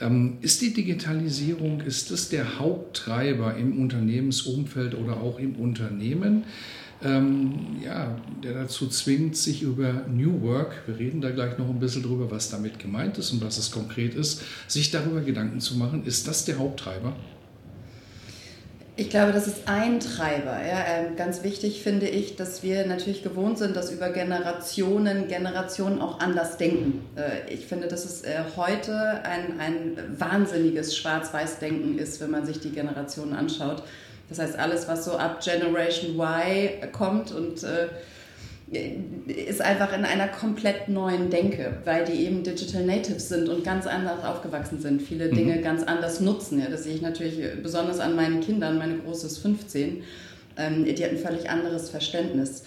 Ähm, 0.00 0.38
ist 0.40 0.62
die 0.62 0.72
Digitalisierung, 0.72 1.80
ist 1.82 2.10
das 2.10 2.28
der 2.30 2.58
Haupttreiber 2.58 3.56
im 3.56 3.78
Unternehmensumfeld 3.78 4.94
oder 4.94 5.20
auch 5.20 5.38
im 5.38 5.56
Unternehmen? 5.56 6.44
Ähm, 7.02 7.78
ja, 7.82 8.18
der 8.42 8.54
dazu 8.54 8.86
zwingt, 8.88 9.36
sich 9.36 9.62
über 9.62 10.04
New 10.12 10.42
Work, 10.42 10.82
wir 10.86 10.98
reden 10.98 11.20
da 11.20 11.30
gleich 11.30 11.56
noch 11.56 11.68
ein 11.68 11.80
bisschen 11.80 12.02
drüber, 12.02 12.30
was 12.30 12.50
damit 12.50 12.78
gemeint 12.78 13.16
ist 13.16 13.30
und 13.32 13.42
was 13.42 13.56
es 13.56 13.70
konkret 13.70 14.14
ist, 14.14 14.42
sich 14.68 14.90
darüber 14.90 15.20
Gedanken 15.20 15.60
zu 15.60 15.76
machen. 15.76 16.04
Ist 16.04 16.28
das 16.28 16.44
der 16.44 16.58
Haupttreiber? 16.58 17.16
Ich 19.00 19.08
glaube, 19.08 19.32
das 19.32 19.46
ist 19.46 19.62
ein 19.64 19.98
Treiber. 19.98 20.58
Ja. 20.62 20.84
Ähm, 20.86 21.16
ganz 21.16 21.42
wichtig 21.42 21.82
finde 21.82 22.06
ich, 22.06 22.36
dass 22.36 22.62
wir 22.62 22.86
natürlich 22.86 23.22
gewohnt 23.22 23.56
sind, 23.56 23.74
dass 23.74 23.90
über 23.90 24.10
Generationen 24.10 25.26
Generationen 25.26 26.02
auch 26.02 26.20
anders 26.20 26.58
denken. 26.58 27.08
Äh, 27.16 27.50
ich 27.50 27.64
finde, 27.64 27.88
dass 27.88 28.04
es 28.04 28.20
äh, 28.24 28.42
heute 28.58 29.24
ein, 29.24 29.58
ein 29.58 29.96
wahnsinniges 30.18 30.98
Schwarz-Weiß-Denken 30.98 31.96
ist, 31.96 32.20
wenn 32.20 32.30
man 32.30 32.44
sich 32.44 32.60
die 32.60 32.72
Generationen 32.72 33.32
anschaut. 33.32 33.82
Das 34.28 34.38
heißt, 34.38 34.58
alles, 34.58 34.86
was 34.86 35.06
so 35.06 35.16
ab 35.16 35.42
Generation 35.42 36.20
Y 36.20 36.92
kommt 36.92 37.32
und 37.32 37.62
äh, 37.62 37.88
ist 38.72 39.60
einfach 39.60 39.92
in 39.96 40.04
einer 40.04 40.28
komplett 40.28 40.88
neuen 40.88 41.28
Denke, 41.28 41.78
weil 41.84 42.04
die 42.04 42.24
eben 42.24 42.44
Digital 42.44 42.84
Natives 42.84 43.28
sind 43.28 43.48
und 43.48 43.64
ganz 43.64 43.86
anders 43.86 44.24
aufgewachsen 44.24 44.80
sind, 44.80 45.02
viele 45.02 45.30
mhm. 45.30 45.34
Dinge 45.34 45.60
ganz 45.60 45.82
anders 45.82 46.20
nutzen. 46.20 46.60
Ja, 46.60 46.68
das 46.68 46.84
sehe 46.84 46.94
ich 46.94 47.02
natürlich 47.02 47.40
besonders 47.62 47.98
an 47.98 48.14
meinen 48.14 48.40
Kindern. 48.40 48.78
Meine 48.78 48.98
Große 48.98 49.26
ist 49.26 49.38
15. 49.38 50.02
Ähm, 50.56 50.84
die 50.84 51.04
hat 51.04 51.10
ein 51.10 51.18
völlig 51.18 51.50
anderes 51.50 51.90
Verständnis. 51.90 52.64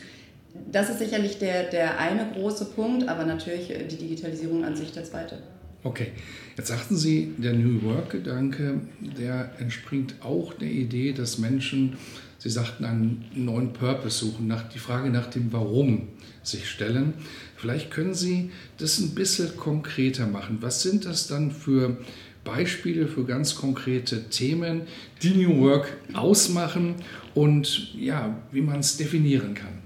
Das 0.71 0.89
ist 0.89 0.99
sicherlich 0.99 1.39
der, 1.39 1.63
der 1.69 1.99
eine 1.99 2.27
große 2.33 2.65
Punkt, 2.65 3.07
aber 3.07 3.25
natürlich 3.25 3.73
die 3.89 3.95
Digitalisierung 3.95 4.65
an 4.65 4.75
sich 4.75 4.91
der 4.91 5.03
zweite. 5.03 5.39
Okay, 5.85 6.11
jetzt 6.57 6.67
sagten 6.67 6.95
Sie, 6.95 7.33
der 7.37 7.53
New 7.53 7.81
Work-Gedanke, 7.83 8.81
der 9.01 9.51
entspringt 9.59 10.15
auch 10.21 10.53
der 10.53 10.69
Idee, 10.69 11.11
dass 11.11 11.39
Menschen 11.39 11.97
Sie 12.43 12.49
sagten, 12.49 12.83
einen 12.83 13.23
neuen 13.35 13.71
Purpose 13.71 14.17
suchen, 14.17 14.47
nach, 14.47 14.67
die 14.67 14.77
Frage 14.77 15.09
nach 15.09 15.27
dem 15.27 15.53
Warum 15.53 16.09
sich 16.43 16.69
stellen. 16.69 17.13
Vielleicht 17.55 17.89
können 17.89 18.13
Sie 18.13 18.51
das 18.79 18.99
ein 18.99 19.15
bisschen 19.15 19.55
konkreter 19.55 20.27
machen. 20.27 20.57
Was 20.59 20.81
sind 20.81 21.05
das 21.05 21.27
dann 21.27 21.51
für 21.51 21.95
Beispiele 22.43 23.07
für 23.07 23.23
ganz 23.23 23.55
konkrete 23.55 24.27
Themen, 24.27 24.81
die 25.21 25.29
New 25.29 25.61
Work 25.61 25.93
ausmachen 26.13 26.95
und 27.33 27.95
ja, 27.95 28.35
wie 28.51 28.59
man 28.59 28.81
es 28.81 28.97
definieren 28.97 29.53
kann? 29.53 29.81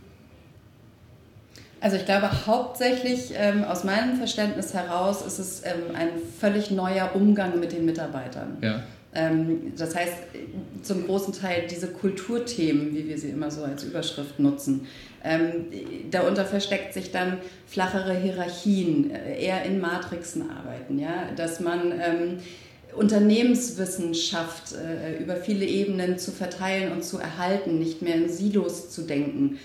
Also 1.80 1.98
ich 1.98 2.06
glaube, 2.06 2.48
hauptsächlich 2.48 3.34
ähm, 3.36 3.66
aus 3.66 3.84
meinem 3.84 4.18
Verständnis 4.18 4.74
heraus 4.74 5.24
ist 5.24 5.38
es 5.38 5.62
ähm, 5.64 5.96
ein 5.96 6.10
völlig 6.40 6.72
neuer 6.72 7.12
Umgang 7.14 7.60
mit 7.60 7.72
den 7.72 7.86
Mitarbeitern. 7.86 8.58
Ja. 8.64 8.82
Ähm, 9.18 9.74
das 9.76 9.96
heißt, 9.96 10.14
zum 10.84 11.06
großen 11.06 11.34
Teil 11.34 11.64
diese 11.70 11.88
Kulturthemen, 11.88 12.96
wie 12.96 13.08
wir 13.08 13.18
sie 13.18 13.30
immer 13.30 13.50
so 13.50 13.64
als 13.64 13.84
Überschrift 13.84 14.40
nutzen, 14.40 14.88
ähm, 15.24 15.66
darunter 16.12 16.46
versteckt 16.46 16.94
sich 16.94 17.12
dann 17.12 17.40
flachere 17.66 18.14
Hierarchien, 18.14 19.10
äh, 19.10 19.44
eher 19.44 19.64
in 19.64 19.82
Matrixen 19.82 20.44
arbeiten, 20.52 21.00
ja? 21.00 21.32
dass 21.36 21.60
man 21.60 21.92
ähm, 21.92 22.38
Unternehmenswissen 22.96 24.14
schafft, 24.14 24.74
äh, 24.74 25.18
über 25.22 25.38
viele 25.38 25.66
Ebenen 25.66 26.20
zu 26.20 26.32
verteilen 26.32 26.92
und 26.92 27.04
zu 27.04 27.18
erhalten, 27.18 27.80
nicht 27.80 28.04
mehr 28.04 28.16
in 28.16 28.30
Silos 28.30 28.92
zu 28.92 29.02
denken 29.02 29.58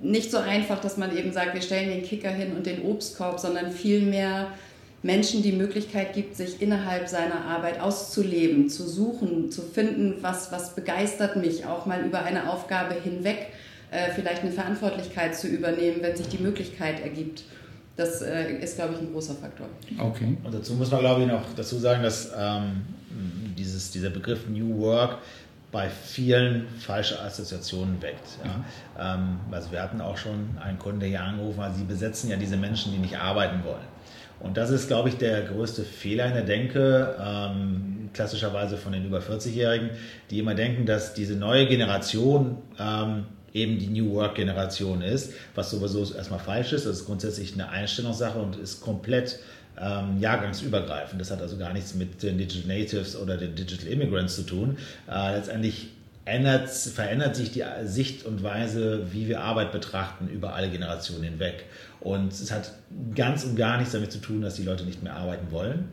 nicht 0.00 0.30
so 0.30 0.38
einfach, 0.38 0.80
dass 0.80 0.96
man 0.96 1.16
eben 1.16 1.32
sagt, 1.32 1.54
wir 1.54 1.60
stellen 1.60 1.88
den 1.88 2.02
Kicker 2.04 2.30
hin 2.30 2.52
und 2.56 2.66
den 2.66 2.82
Obstkorb, 2.82 3.40
sondern 3.40 3.72
vielmehr 3.72 4.52
Menschen 5.02 5.42
die 5.42 5.52
Möglichkeit 5.52 6.12
gibt, 6.12 6.36
sich 6.36 6.60
innerhalb 6.60 7.08
seiner 7.08 7.44
Arbeit 7.44 7.80
auszuleben, 7.80 8.68
zu 8.68 8.88
suchen, 8.88 9.50
zu 9.50 9.62
finden, 9.62 10.16
was, 10.22 10.50
was 10.50 10.74
begeistert 10.74 11.36
mich, 11.36 11.66
auch 11.66 11.86
mal 11.86 12.04
über 12.04 12.22
eine 12.22 12.50
Aufgabe 12.50 12.94
hinweg 12.94 13.48
äh, 13.90 14.10
vielleicht 14.14 14.42
eine 14.42 14.52
Verantwortlichkeit 14.52 15.34
zu 15.34 15.48
übernehmen, 15.48 15.98
wenn 16.00 16.16
sich 16.16 16.28
die 16.28 16.38
Möglichkeit 16.38 17.00
ergibt. 17.00 17.44
Das 17.96 18.22
äh, 18.22 18.58
ist, 18.58 18.76
glaube 18.76 18.94
ich, 18.94 19.00
ein 19.00 19.12
großer 19.12 19.34
Faktor. 19.34 19.66
Okay. 19.98 20.36
Und 20.44 20.54
dazu 20.54 20.74
muss 20.74 20.90
man, 20.90 21.00
glaube 21.00 21.22
ich, 21.22 21.28
noch 21.28 21.42
dazu 21.56 21.78
sagen, 21.78 22.02
dass 22.02 22.30
ähm, 22.38 22.82
dieses, 23.56 23.90
dieser 23.90 24.10
Begriff 24.10 24.46
New 24.48 24.78
Work 24.78 25.18
bei 25.70 25.88
vielen 25.88 26.66
falsche 26.78 27.20
Assoziationen 27.20 28.00
weckt. 28.00 28.26
Ja. 28.44 29.14
Mhm. 29.16 29.20
Ähm, 29.20 29.40
also 29.50 29.70
wir 29.70 29.82
hatten 29.82 30.00
auch 30.00 30.16
schon 30.16 30.56
einen 30.62 30.78
Kunden, 30.78 31.00
der 31.00 31.08
hier 31.08 31.22
angerufen 31.22 31.62
hat, 31.62 31.76
sie 31.76 31.84
besetzen 31.84 32.30
ja 32.30 32.36
diese 32.36 32.56
Menschen, 32.56 32.92
die 32.92 32.98
nicht 32.98 33.18
arbeiten 33.18 33.62
wollen. 33.64 33.86
Und 34.40 34.56
das 34.56 34.70
ist, 34.70 34.86
glaube 34.86 35.08
ich, 35.08 35.16
der 35.16 35.42
größte 35.42 35.82
Fehler 35.82 36.26
in 36.26 36.34
der 36.34 36.44
Denke, 36.44 37.16
ähm, 37.20 38.10
klassischerweise 38.12 38.76
von 38.76 38.92
den 38.92 39.04
über 39.04 39.18
40-Jährigen, 39.18 39.90
die 40.30 40.38
immer 40.38 40.54
denken, 40.54 40.86
dass 40.86 41.12
diese 41.12 41.34
neue 41.34 41.66
Generation 41.66 42.58
ähm, 42.78 43.26
eben 43.52 43.78
die 43.78 43.88
New 43.88 44.14
Work-Generation 44.14 45.02
ist, 45.02 45.32
was 45.54 45.70
sowieso 45.70 46.00
erstmal 46.14 46.38
falsch 46.38 46.72
ist. 46.72 46.86
Das 46.86 46.98
ist 46.98 47.06
grundsätzlich 47.06 47.54
eine 47.54 47.68
Einstellungssache 47.68 48.38
und 48.38 48.56
ist 48.56 48.80
komplett 48.80 49.40
ähm, 49.80 50.20
jahrgangsübergreifend. 50.20 51.20
Das 51.20 51.30
hat 51.30 51.40
also 51.40 51.56
gar 51.56 51.72
nichts 51.72 51.94
mit 51.94 52.22
den 52.22 52.38
Digital 52.38 52.78
Natives 52.78 53.16
oder 53.16 53.36
den 53.36 53.54
Digital 53.54 53.88
Immigrants 53.88 54.36
zu 54.36 54.42
tun. 54.42 54.78
Äh, 55.10 55.36
letztendlich 55.36 55.88
ändert, 56.24 56.68
verändert 56.68 57.36
sich 57.36 57.52
die 57.52 57.64
Sicht 57.84 58.24
und 58.24 58.42
Weise, 58.42 59.12
wie 59.12 59.28
wir 59.28 59.40
Arbeit 59.40 59.72
betrachten, 59.72 60.28
über 60.28 60.54
alle 60.54 60.70
Generationen 60.70 61.24
hinweg. 61.24 61.64
Und 62.00 62.32
es 62.32 62.52
hat 62.52 62.72
ganz 63.14 63.44
und 63.44 63.56
gar 63.56 63.78
nichts 63.78 63.92
damit 63.92 64.12
zu 64.12 64.18
tun, 64.18 64.42
dass 64.42 64.54
die 64.54 64.62
Leute 64.62 64.84
nicht 64.84 65.02
mehr 65.02 65.14
arbeiten 65.14 65.50
wollen, 65.50 65.88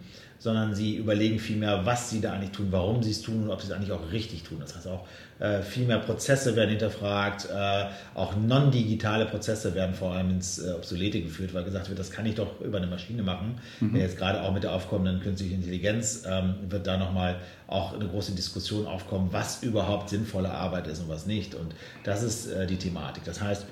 sondern 0.46 0.76
sie 0.76 0.98
überlegen 0.98 1.40
vielmehr, 1.40 1.88
was 1.88 2.12
sie 2.12 2.22
da 2.22 2.34
eigentlich 2.34 2.52
tun, 2.52 2.68
warum 2.70 3.02
sie 3.02 3.10
es 3.10 3.24
tun 3.24 3.46
und 3.46 3.50
ob 3.50 3.62
sie 3.62 3.68
es 3.68 3.74
eigentlich 3.74 3.92
auch 3.92 4.12
richtig 4.12 4.44
tun. 4.44 4.60
Das 4.60 4.76
heißt 4.76 4.88
auch, 4.88 5.08
äh, 5.40 5.64
viel 5.64 5.88
mehr 5.88 5.98
Prozesse 5.98 6.56
werden 6.56 6.70
hinterfragt, 6.70 7.50
äh, 7.52 7.86
auch 8.14 8.36
non-digitale 8.36 9.26
Prozesse 9.26 9.74
werden 9.74 9.96
vor 9.96 10.14
allem 10.14 10.30
ins 10.30 10.60
äh, 10.60 10.74
Obsolete 10.74 11.20
geführt, 11.20 11.56
weil 11.56 11.64
gesagt 11.64 11.90
wird, 11.90 11.98
das 11.98 12.12
kann 12.12 12.28
ich 12.28 12.36
doch 12.36 12.62
über 12.62 12.78
eine 12.78 12.86
Maschine 12.86 13.24
machen. 13.24 13.60
Mhm. 13.80 13.96
Jetzt 13.96 14.20
gerade 14.20 14.44
auch 14.44 14.54
mit 14.54 14.62
der 14.62 14.74
aufkommenden 14.74 15.20
künstlichen 15.20 15.56
Intelligenz 15.56 16.26
ähm, 16.30 16.54
wird 16.70 16.86
da 16.86 16.98
nochmal 16.98 17.38
auch 17.66 17.96
eine 17.96 18.08
große 18.08 18.34
Diskussion 18.34 18.86
aufkommen, 18.86 19.30
was 19.32 19.64
überhaupt 19.64 20.12
sinnvolle 20.12 20.52
Arbeit 20.52 20.86
ist 20.86 21.00
und 21.00 21.10
was 21.10 21.26
nicht. 21.26 21.56
Und 21.56 21.74
das 22.04 22.22
ist 22.22 22.46
äh, 22.52 22.68
die 22.68 22.78
Thematik. 22.78 23.24
Das 23.24 23.42
heißt, 23.42 23.66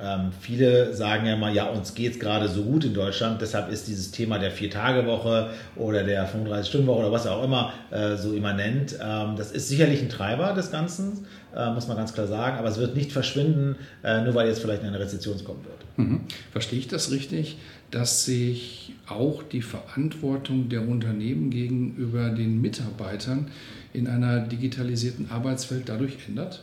ähm, 0.00 0.32
viele 0.40 0.94
sagen 0.94 1.26
ja 1.26 1.36
mal, 1.36 1.54
ja, 1.54 1.66
uns 1.66 1.94
geht 1.94 2.12
es 2.14 2.18
gerade 2.18 2.48
so 2.48 2.62
gut 2.62 2.84
in 2.84 2.94
Deutschland, 2.94 3.40
deshalb 3.42 3.70
ist 3.70 3.88
dieses 3.88 4.10
Thema 4.10 4.38
der 4.38 4.50
Vier-Tage-Woche 4.50 5.50
oder 5.76 6.02
der 6.02 6.28
35-Stunden-Woche 6.28 7.00
oder 7.00 7.12
was 7.12 7.26
auch 7.26 7.44
immer 7.44 7.72
äh, 7.90 8.16
so 8.16 8.32
immanent. 8.32 8.96
Ähm, 9.00 9.36
das 9.36 9.52
ist 9.52 9.68
sicherlich 9.68 10.00
ein 10.00 10.08
Treiber 10.08 10.54
des 10.54 10.70
Ganzen, 10.70 11.26
äh, 11.54 11.70
muss 11.72 11.88
man 11.88 11.98
ganz 11.98 12.14
klar 12.14 12.26
sagen, 12.26 12.58
aber 12.58 12.68
es 12.68 12.78
wird 12.78 12.96
nicht 12.96 13.12
verschwinden, 13.12 13.76
äh, 14.02 14.22
nur 14.22 14.34
weil 14.34 14.48
jetzt 14.48 14.62
vielleicht 14.62 14.82
eine 14.82 14.98
Rezession 14.98 15.42
kommen 15.44 15.64
wird. 15.64 15.98
Mhm. 15.98 16.20
Verstehe 16.50 16.78
ich 16.78 16.88
das 16.88 17.10
richtig, 17.10 17.58
dass 17.90 18.24
sich 18.24 18.94
auch 19.06 19.42
die 19.42 19.62
Verantwortung 19.62 20.70
der 20.70 20.88
Unternehmen 20.88 21.50
gegenüber 21.50 22.30
den 22.30 22.62
Mitarbeitern 22.62 23.48
in 23.92 24.08
einer 24.08 24.40
digitalisierten 24.40 25.30
Arbeitswelt 25.30 25.90
dadurch 25.90 26.16
ändert? 26.26 26.62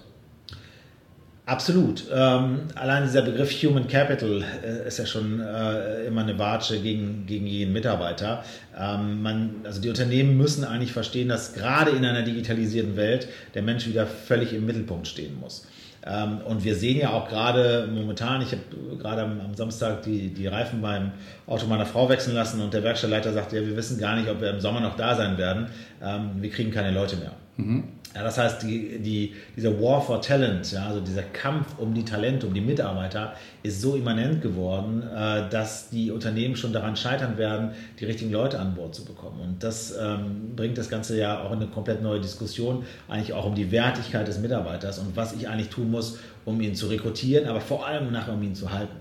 Absolut. 1.49 2.03
Ähm, 2.13 2.67
allein 2.75 3.01
dieser 3.01 3.23
Begriff 3.23 3.51
Human 3.63 3.87
Capital 3.87 4.43
äh, 4.63 4.87
ist 4.87 4.99
ja 4.99 5.07
schon 5.07 5.39
äh, 5.39 6.05
immer 6.05 6.21
eine 6.21 6.37
Watsche 6.37 6.79
gegen, 6.79 7.25
gegen 7.25 7.47
jeden 7.47 7.73
Mitarbeiter. 7.73 8.43
Ähm, 8.79 9.23
man, 9.23 9.55
also 9.63 9.81
die 9.81 9.89
Unternehmen 9.89 10.37
müssen 10.37 10.63
eigentlich 10.63 10.91
verstehen, 10.91 11.27
dass 11.27 11.53
gerade 11.53 11.89
in 11.89 12.05
einer 12.05 12.21
digitalisierten 12.21 12.95
Welt 12.95 13.27
der 13.55 13.63
Mensch 13.63 13.87
wieder 13.87 14.05
völlig 14.05 14.53
im 14.53 14.67
Mittelpunkt 14.67 15.07
stehen 15.07 15.39
muss. 15.39 15.65
Ähm, 16.05 16.37
und 16.45 16.63
wir 16.63 16.75
sehen 16.75 16.99
ja 16.99 17.13
auch 17.13 17.27
gerade 17.27 17.89
momentan, 17.91 18.43
ich 18.43 18.51
habe 18.51 18.97
gerade 18.99 19.23
am, 19.23 19.41
am, 19.41 19.55
Samstag 19.55 20.03
die, 20.03 20.31
die 20.31 20.45
Reifen 20.45 20.83
beim 20.83 21.13
Auto 21.47 21.65
meiner 21.65 21.87
Frau 21.87 22.07
wechseln 22.09 22.35
lassen 22.35 22.61
und 22.61 22.75
der 22.75 22.83
Werkstattleiter 22.83 23.33
sagte, 23.33 23.55
ja, 23.55 23.65
wir 23.65 23.75
wissen 23.75 23.97
gar 23.99 24.15
nicht, 24.15 24.29
ob 24.29 24.39
wir 24.39 24.51
im 24.51 24.59
Sommer 24.59 24.81
noch 24.81 24.95
da 24.95 25.15
sein 25.15 25.39
werden. 25.39 25.65
Ähm, 25.99 26.29
wir 26.35 26.51
kriegen 26.51 26.69
keine 26.69 26.91
Leute 26.91 27.15
mehr. 27.15 27.31
Mhm. 27.59 27.83
Ja, 28.15 28.23
das 28.23 28.37
heißt, 28.39 28.63
die, 28.63 28.97
die, 28.99 29.35
dieser 29.55 29.79
War 29.79 30.01
for 30.01 30.19
Talent, 30.19 30.71
ja, 30.71 30.87
also 30.87 30.99
dieser 30.99 31.21
Kampf 31.21 31.77
um 31.77 31.93
die 31.93 32.03
Talente, 32.03 32.47
um 32.47 32.53
die 32.53 32.61
Mitarbeiter, 32.61 33.33
ist 33.61 33.81
so 33.81 33.95
immanent 33.95 34.41
geworden, 34.41 35.03
äh, 35.03 35.47
dass 35.49 35.89
die 35.89 36.09
Unternehmen 36.09 36.55
schon 36.55 36.73
daran 36.73 36.95
scheitern 36.95 37.37
werden, 37.37 37.71
die 37.99 38.05
richtigen 38.05 38.31
Leute 38.31 38.59
an 38.59 38.73
Bord 38.73 38.95
zu 38.95 39.05
bekommen. 39.05 39.41
Und 39.41 39.63
das 39.63 39.93
ähm, 39.99 40.55
bringt 40.55 40.77
das 40.77 40.89
Ganze 40.89 41.19
ja 41.19 41.43
auch 41.43 41.51
in 41.51 41.57
eine 41.57 41.67
komplett 41.67 42.01
neue 42.01 42.19
Diskussion, 42.19 42.83
eigentlich 43.07 43.33
auch 43.33 43.45
um 43.45 43.53
die 43.53 43.71
Wertigkeit 43.71 44.27
des 44.27 44.39
Mitarbeiters 44.39 44.97
und 44.97 45.15
was 45.15 45.33
ich 45.33 45.47
eigentlich 45.47 45.69
tun 45.69 45.91
muss, 45.91 46.17
um 46.45 46.59
ihn 46.61 46.73
zu 46.73 46.87
rekrutieren, 46.87 47.47
aber 47.47 47.61
vor 47.61 47.85
allem 47.85 48.11
nachher, 48.11 48.33
um 48.33 48.41
ihn 48.41 48.55
zu 48.55 48.71
halten. 48.71 48.95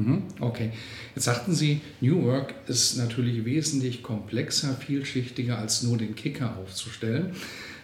Mhm, 0.00 0.22
okay. 0.40 0.70
Jetzt 1.14 1.24
sagten 1.24 1.52
Sie, 1.52 1.80
New 2.00 2.24
Work 2.24 2.54
ist 2.68 2.96
natürlich 2.96 3.44
wesentlich 3.44 4.02
komplexer, 4.02 4.74
vielschichtiger 4.74 5.58
als 5.58 5.82
nur 5.82 5.98
den 5.98 6.14
Kicker 6.14 6.56
aufzustellen. 6.56 7.32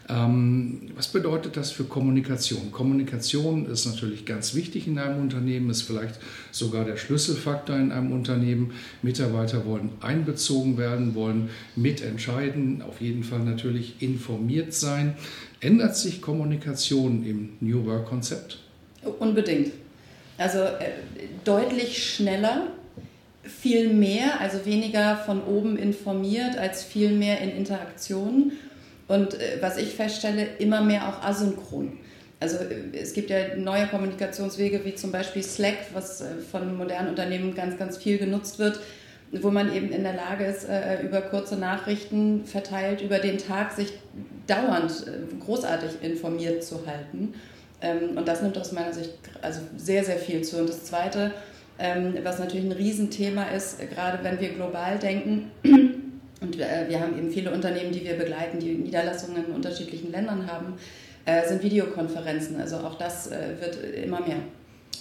Ähm, 0.09 0.83
was 0.95 1.09
bedeutet 1.09 1.57
das 1.57 1.73
für 1.73 1.85
Kommunikation? 1.85 2.71
Kommunikation 2.71 3.67
ist 3.67 3.87
natürlich 3.87 4.25
ganz 4.25 4.55
wichtig 4.55 4.87
in 4.87 4.99
einem 4.99 5.21
Unternehmen, 5.21 5.69
ist 5.69 5.83
vielleicht 5.83 6.21
sogar 6.53 6.85
der 6.85 6.97
Schlüsselfaktor 6.97 7.77
in 7.77 7.93
einem 7.93 8.13
Unternehmen. 8.13 8.73
Mitarbeiter 9.03 9.67
wollen 9.67 9.91
einbezogen 10.01 10.79
werden, 10.79 11.15
wollen 11.17 11.51
mitentscheiden, 11.75 12.83
auf 12.83 13.01
jeden 13.01 13.25
Fall 13.25 13.41
natürlich 13.41 14.01
informiert 14.01 14.73
sein. 14.73 15.17
Ändert 15.61 15.97
sich 15.97 16.23
Kommunikation 16.23 17.27
im 17.27 17.51
New 17.61 17.85
Work-Konzept? 17.85 18.61
Unbedingt. 19.19 19.73
Also 20.39 20.61
äh, 20.61 20.93
deutlich 21.45 22.15
schneller, 22.15 22.69
viel 23.43 23.89
mehr, 23.93 24.41
also 24.41 24.65
weniger 24.67 25.17
von 25.17 25.43
oben 25.45 25.79
informiert 25.79 26.59
als 26.59 26.83
viel 26.83 27.11
mehr 27.11 27.41
in 27.41 27.51
Interaktionen 27.51 28.53
und 29.09 29.35
äh, 29.35 29.59
was 29.61 29.77
ich 29.77 29.95
feststelle, 29.95 30.47
immer 30.59 30.81
mehr 30.81 31.09
auch 31.09 31.23
asynchron. 31.23 31.99
Also 32.41 32.57
äh, 32.59 32.97
es 32.97 33.15
gibt 33.15 33.31
ja 33.31 33.57
neue 33.57 33.87
Kommunikationswege 33.87 34.85
wie 34.85 34.95
zum 34.95 35.13
Beispiel 35.13 35.43
Slack, 35.43 35.79
was 35.95 36.21
äh, 36.21 36.25
von 36.51 36.77
modernen 36.77 37.09
Unternehmen 37.09 37.55
ganz, 37.55 37.79
ganz 37.79 37.97
viel 37.97 38.19
genutzt 38.19 38.59
wird, 38.59 38.81
wo 39.33 39.51
man 39.51 39.75
eben 39.75 39.91
in 39.91 40.03
der 40.03 40.15
Lage 40.15 40.45
ist, 40.45 40.69
über 41.03 41.21
kurze 41.21 41.57
Nachrichten 41.57 42.45
verteilt 42.45 43.01
über 43.01 43.19
den 43.19 43.39
Tag 43.39 43.73
sich 43.73 43.93
dauernd 44.47 45.05
großartig 45.41 46.01
informiert 46.01 46.63
zu 46.63 46.87
halten. 46.87 47.35
Ähm, 47.83 48.17
und 48.17 48.27
das 48.27 48.43
nimmt 48.43 48.57
aus 48.59 48.73
meiner 48.73 48.93
Sicht 48.93 49.13
also 49.43 49.61
sehr, 49.77 50.05
sehr 50.05 50.17
viel 50.17 50.43
zu. 50.43 50.59
Und 50.59 50.69
das 50.69 50.85
Zweite, 50.85 51.33
ähm, 51.79 52.15
was 52.23 52.39
natürlich 52.39 52.67
ein 52.67 52.73
Riesenthema 52.73 53.45
ist, 53.45 53.79
gerade 53.91 54.23
wenn 54.25 54.41
wir 54.41 54.51
global 54.51 54.99
denken, 54.99 55.51
und 56.41 56.59
äh, 56.59 56.89
wir 56.89 57.01
haben 57.01 57.19
eben 57.19 57.31
viele 57.31 57.53
Unternehmen, 57.53 57.93
die 57.93 58.05
wir 58.05 58.15
begleiten, 58.15 58.59
die 58.59 58.75
Niederlassungen 58.75 59.47
in 59.47 59.53
unterschiedlichen 59.53 60.11
Ländern 60.11 60.51
haben, 60.51 60.75
äh, 61.25 61.47
sind 61.47 61.63
Videokonferenzen. 61.63 62.61
Also 62.61 62.77
auch 62.79 62.97
das 62.97 63.31
äh, 63.31 63.61
wird 63.61 63.77
immer 64.05 64.21
mehr. 64.21 64.39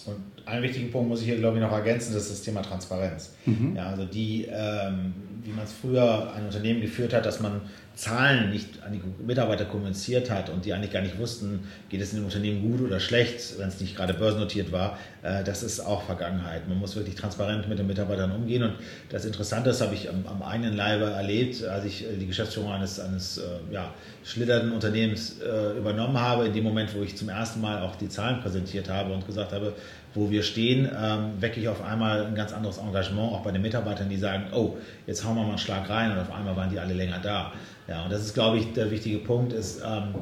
Und 0.05 0.17
einen 0.45 0.63
wichtigen 0.63 0.91
Punkt 0.91 1.09
muss 1.09 1.21
ich 1.21 1.27
hier, 1.27 1.37
glaube 1.37 1.57
ich, 1.57 1.63
noch 1.63 1.71
ergänzen, 1.71 2.13
das 2.13 2.23
ist 2.23 2.31
das 2.31 2.41
Thema 2.41 2.61
Transparenz. 2.61 3.33
Mhm. 3.45 3.75
Ja, 3.75 3.87
also 3.87 4.05
die, 4.05 4.45
ähm, 4.49 5.13
wie 5.43 5.51
man 5.51 5.63
es 5.63 5.71
früher 5.71 6.31
ein 6.33 6.45
Unternehmen 6.45 6.81
geführt 6.81 7.13
hat, 7.13 7.25
dass 7.25 7.39
man 7.39 7.61
Zahlen 7.95 8.49
nicht 8.49 8.83
an 8.83 8.91
die 8.91 9.01
Mitarbeiter 9.23 9.65
kommuniziert 9.65 10.29
hat 10.29 10.49
und 10.49 10.65
die 10.65 10.73
eigentlich 10.73 10.91
gar 10.91 11.01
nicht 11.01 11.17
wussten, 11.17 11.61
geht 11.89 12.01
es 12.01 12.11
in 12.11 12.19
dem 12.19 12.25
Unternehmen 12.25 12.61
gut 12.61 12.81
oder 12.81 12.99
schlecht, 12.99 13.57
wenn 13.57 13.69
es 13.69 13.79
nicht 13.79 13.95
gerade 13.95 14.13
börsennotiert 14.13 14.71
war, 14.71 14.99
äh, 15.23 15.43
das 15.43 15.63
ist 15.63 15.79
auch 15.79 16.03
Vergangenheit. 16.03 16.67
Man 16.67 16.77
muss 16.77 16.95
wirklich 16.95 17.15
transparent 17.15 17.69
mit 17.69 17.79
den 17.79 17.87
Mitarbeitern 17.87 18.31
umgehen 18.31 18.63
und 18.63 18.73
das 19.09 19.25
Interessante, 19.25 19.69
das 19.69 19.81
habe 19.81 19.95
ich 19.95 20.09
am, 20.09 20.25
am 20.27 20.43
eigenen 20.43 20.75
Leibe 20.75 21.05
erlebt, 21.05 21.63
als 21.63 21.85
ich 21.85 22.03
äh, 22.03 22.17
die 22.17 22.27
Geschäftsführung 22.27 22.73
eines, 22.73 22.99
eines 22.99 23.37
äh, 23.37 23.43
ja, 23.71 23.93
schlitternden 24.23 24.71
Unternehmens 24.71 25.35
übernommen 25.77 26.19
habe, 26.19 26.47
in 26.47 26.53
dem 26.53 26.63
Moment, 26.63 26.95
wo 26.95 27.03
ich 27.03 27.15
zum 27.15 27.29
ersten 27.29 27.61
Mal 27.61 27.81
auch 27.83 27.95
die 27.95 28.09
Zahlen 28.09 28.41
präsentiert 28.41 28.89
habe 28.89 29.13
und 29.13 29.25
gesagt 29.25 29.51
habe, 29.51 29.73
wo 30.15 30.31
wir 30.31 30.43
stehen, 30.43 30.89
ähm, 30.97 31.33
wecke 31.39 31.59
ich 31.59 31.67
auf 31.67 31.83
einmal 31.83 32.25
ein 32.25 32.35
ganz 32.35 32.53
anderes 32.53 32.77
Engagement, 32.77 33.33
auch 33.33 33.43
bei 33.43 33.51
den 33.51 33.61
Mitarbeitern, 33.61 34.09
die 34.09 34.17
sagen, 34.17 34.45
oh, 34.53 34.77
jetzt 35.05 35.23
hauen 35.25 35.35
wir 35.35 35.43
mal 35.43 35.49
einen 35.49 35.57
Schlag 35.57 35.89
rein 35.89 36.11
und 36.11 36.17
auf 36.17 36.33
einmal 36.33 36.55
waren 36.55 36.69
die 36.69 36.79
alle 36.79 36.93
länger 36.93 37.19
da. 37.21 37.51
Ja, 37.87 38.03
und 38.03 38.11
das 38.11 38.21
ist, 38.21 38.33
glaube 38.33 38.57
ich, 38.57 38.73
der 38.73 38.89
wichtige 38.89 39.19
Punkt. 39.19 39.53
Ist, 39.53 39.81
ähm, 39.85 40.15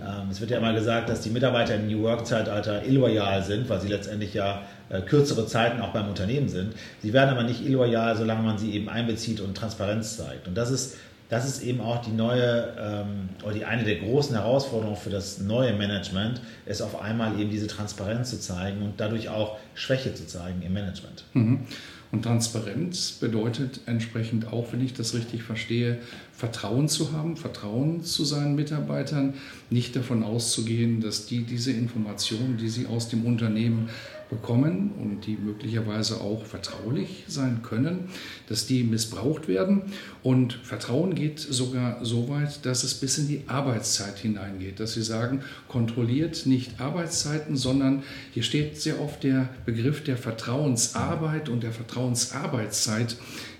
ähm, 0.00 0.30
es 0.30 0.40
wird 0.40 0.50
ja 0.50 0.58
immer 0.58 0.72
gesagt, 0.72 1.08
dass 1.08 1.20
die 1.20 1.30
Mitarbeiter 1.30 1.74
im 1.74 1.86
New 1.86 2.02
Work-Zeitalter 2.02 2.84
illoyal 2.84 3.42
sind, 3.42 3.68
weil 3.68 3.80
sie 3.80 3.88
letztendlich 3.88 4.32
ja 4.32 4.62
äh, 4.88 5.02
kürzere 5.02 5.46
Zeiten 5.46 5.80
auch 5.80 5.92
beim 5.92 6.08
Unternehmen 6.08 6.48
sind. 6.48 6.74
Sie 7.02 7.12
werden 7.12 7.30
aber 7.30 7.42
nicht 7.42 7.64
illoyal, 7.64 8.16
solange 8.16 8.42
man 8.42 8.58
sie 8.58 8.72
eben 8.72 8.88
einbezieht 8.88 9.40
und 9.40 9.54
Transparenz 9.54 10.16
zeigt. 10.16 10.48
Und 10.48 10.56
das 10.56 10.70
ist 10.70 10.96
das 11.30 11.46
ist 11.46 11.62
eben 11.62 11.80
auch 11.80 12.02
die 12.02 12.10
neue 12.10 12.74
ähm, 12.76 13.28
oder 13.44 13.54
die 13.54 13.64
eine 13.64 13.84
der 13.84 13.96
großen 13.96 14.34
Herausforderungen 14.34 14.96
für 14.96 15.10
das 15.10 15.38
neue 15.38 15.72
Management, 15.72 16.40
ist 16.66 16.82
auf 16.82 17.00
einmal 17.00 17.38
eben 17.40 17.50
diese 17.50 17.68
Transparenz 17.68 18.30
zu 18.30 18.40
zeigen 18.40 18.82
und 18.82 18.94
dadurch 18.98 19.28
auch 19.28 19.56
Schwäche 19.74 20.12
zu 20.12 20.26
zeigen 20.26 20.60
im 20.62 20.72
Management. 20.72 21.24
Mhm. 21.32 21.66
Und 22.12 22.22
Transparenz 22.22 23.12
bedeutet 23.12 23.82
entsprechend 23.86 24.52
auch, 24.52 24.72
wenn 24.72 24.84
ich 24.84 24.94
das 24.94 25.14
richtig 25.14 25.44
verstehe, 25.44 25.98
Vertrauen 26.32 26.88
zu 26.88 27.12
haben, 27.12 27.36
Vertrauen 27.36 28.02
zu 28.02 28.24
seinen 28.24 28.56
Mitarbeitern, 28.56 29.34
nicht 29.70 29.94
davon 29.94 30.24
auszugehen, 30.24 31.00
dass 31.00 31.26
die 31.26 31.44
diese 31.44 31.70
Informationen, 31.70 32.56
die 32.56 32.68
sie 32.68 32.86
aus 32.86 33.08
dem 33.08 33.24
Unternehmen 33.24 33.90
bekommen 34.30 34.92
und 34.98 35.26
die 35.26 35.36
möglicherweise 35.36 36.20
auch 36.20 36.46
vertraulich 36.46 37.24
sein 37.26 37.62
können, 37.62 38.08
dass 38.48 38.66
die 38.66 38.84
missbraucht 38.84 39.48
werden. 39.48 39.82
Und 40.22 40.54
Vertrauen 40.62 41.14
geht 41.14 41.40
sogar 41.40 42.04
so 42.04 42.28
weit, 42.28 42.64
dass 42.64 42.84
es 42.84 42.94
bis 42.94 43.18
in 43.18 43.28
die 43.28 43.42
Arbeitszeit 43.48 44.18
hineingeht, 44.18 44.80
dass 44.80 44.94
sie 44.94 45.02
sagen, 45.02 45.42
kontrolliert 45.68 46.46
nicht 46.46 46.80
Arbeitszeiten, 46.80 47.56
sondern 47.56 48.04
hier 48.32 48.44
steht 48.44 48.80
sehr 48.80 49.00
oft 49.00 49.24
der 49.24 49.48
Begriff 49.66 50.04
der 50.04 50.16
Vertrauensarbeit 50.16 51.48
und 51.48 51.62
der 51.62 51.72
Vertrauensarbeitszeit 51.72 53.16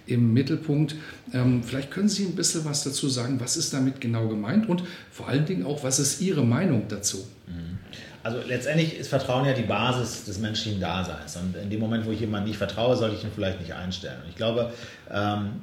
im 0.06 0.32
Mittelpunkt. 0.32 0.96
Ähm, 1.32 1.62
vielleicht 1.62 1.90
können 1.90 2.08
Sie 2.08 2.24
ein 2.24 2.34
bisschen 2.34 2.64
was 2.64 2.84
dazu 2.84 3.08
sagen, 3.08 3.40
was 3.40 3.56
ist 3.56 3.72
damit 3.72 4.00
genau 4.00 4.28
gemeint 4.28 4.68
und 4.68 4.82
vor 5.10 5.28
allen 5.28 5.46
Dingen 5.46 5.64
auch, 5.64 5.84
was 5.84 5.98
ist 5.98 6.20
Ihre 6.20 6.44
Meinung 6.44 6.84
dazu? 6.88 7.18
Mhm. 7.46 7.78
Also 8.22 8.38
letztendlich 8.46 8.98
ist 8.98 9.08
Vertrauen 9.08 9.46
ja 9.46 9.54
die 9.54 9.62
Basis 9.62 10.24
des 10.24 10.38
menschlichen 10.38 10.80
Daseins. 10.80 11.36
Und 11.36 11.56
in 11.56 11.70
dem 11.70 11.80
Moment, 11.80 12.04
wo 12.06 12.10
ich 12.10 12.20
jemandem 12.20 12.48
nicht 12.48 12.58
vertraue, 12.58 12.96
sollte 12.96 13.16
ich 13.16 13.24
ihn 13.24 13.30
vielleicht 13.34 13.60
nicht 13.60 13.72
einstellen. 13.72 14.18
Und 14.22 14.28
ich 14.28 14.36
glaube, 14.36 14.72
ähm, 15.10 15.60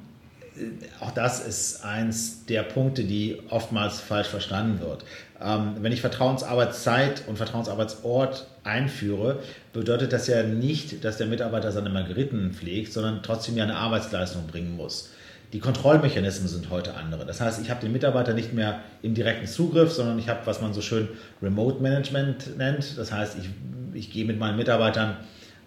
auch 0.99 1.11
das 1.11 1.45
ist 1.45 1.83
eins 1.83 2.45
der 2.45 2.63
Punkte, 2.63 3.03
die 3.03 3.41
oftmals 3.49 3.99
falsch 3.99 4.27
verstanden 4.27 4.79
wird. 4.79 5.03
Ähm, 5.39 5.75
wenn 5.81 5.91
ich 5.91 6.01
Vertrauensarbeitszeit 6.01 7.23
und 7.27 7.37
Vertrauensarbeitsort 7.37 8.47
einführe, 8.63 9.39
bedeutet 9.71 10.13
das 10.13 10.27
ja 10.27 10.41
nicht, 10.43 11.03
dass 11.05 11.17
der 11.17 11.27
Mitarbeiter 11.27 11.71
seine 11.71 11.89
Margeriten 11.89 12.53
pflegt, 12.53 12.91
sondern 12.91 13.21
trotzdem 13.21 13.55
ja 13.55 13.63
eine 13.65 13.75
Arbeitsleistung 13.75 14.47
bringen 14.47 14.75
muss. 14.75 15.11
Die 15.53 15.59
Kontrollmechanismen 15.59 16.49
sind 16.49 16.69
heute 16.69 16.95
andere. 16.95 17.25
Das 17.25 17.39
heißt, 17.39 17.61
ich 17.61 17.69
habe 17.69 17.79
den 17.79 17.93
Mitarbeiter 17.93 18.33
nicht 18.33 18.53
mehr 18.53 18.81
im 19.01 19.13
direkten 19.13 19.47
Zugriff, 19.47 19.91
sondern 19.93 20.19
ich 20.19 20.27
habe, 20.27 20.41
was 20.45 20.61
man 20.61 20.73
so 20.73 20.81
schön 20.81 21.07
Remote 21.41 21.81
Management 21.81 22.57
nennt. 22.57 22.97
Das 22.97 23.13
heißt, 23.13 23.37
ich, 23.39 23.49
ich 23.93 24.11
gehe 24.11 24.25
mit 24.25 24.39
meinen 24.39 24.57
Mitarbeitern 24.57 25.15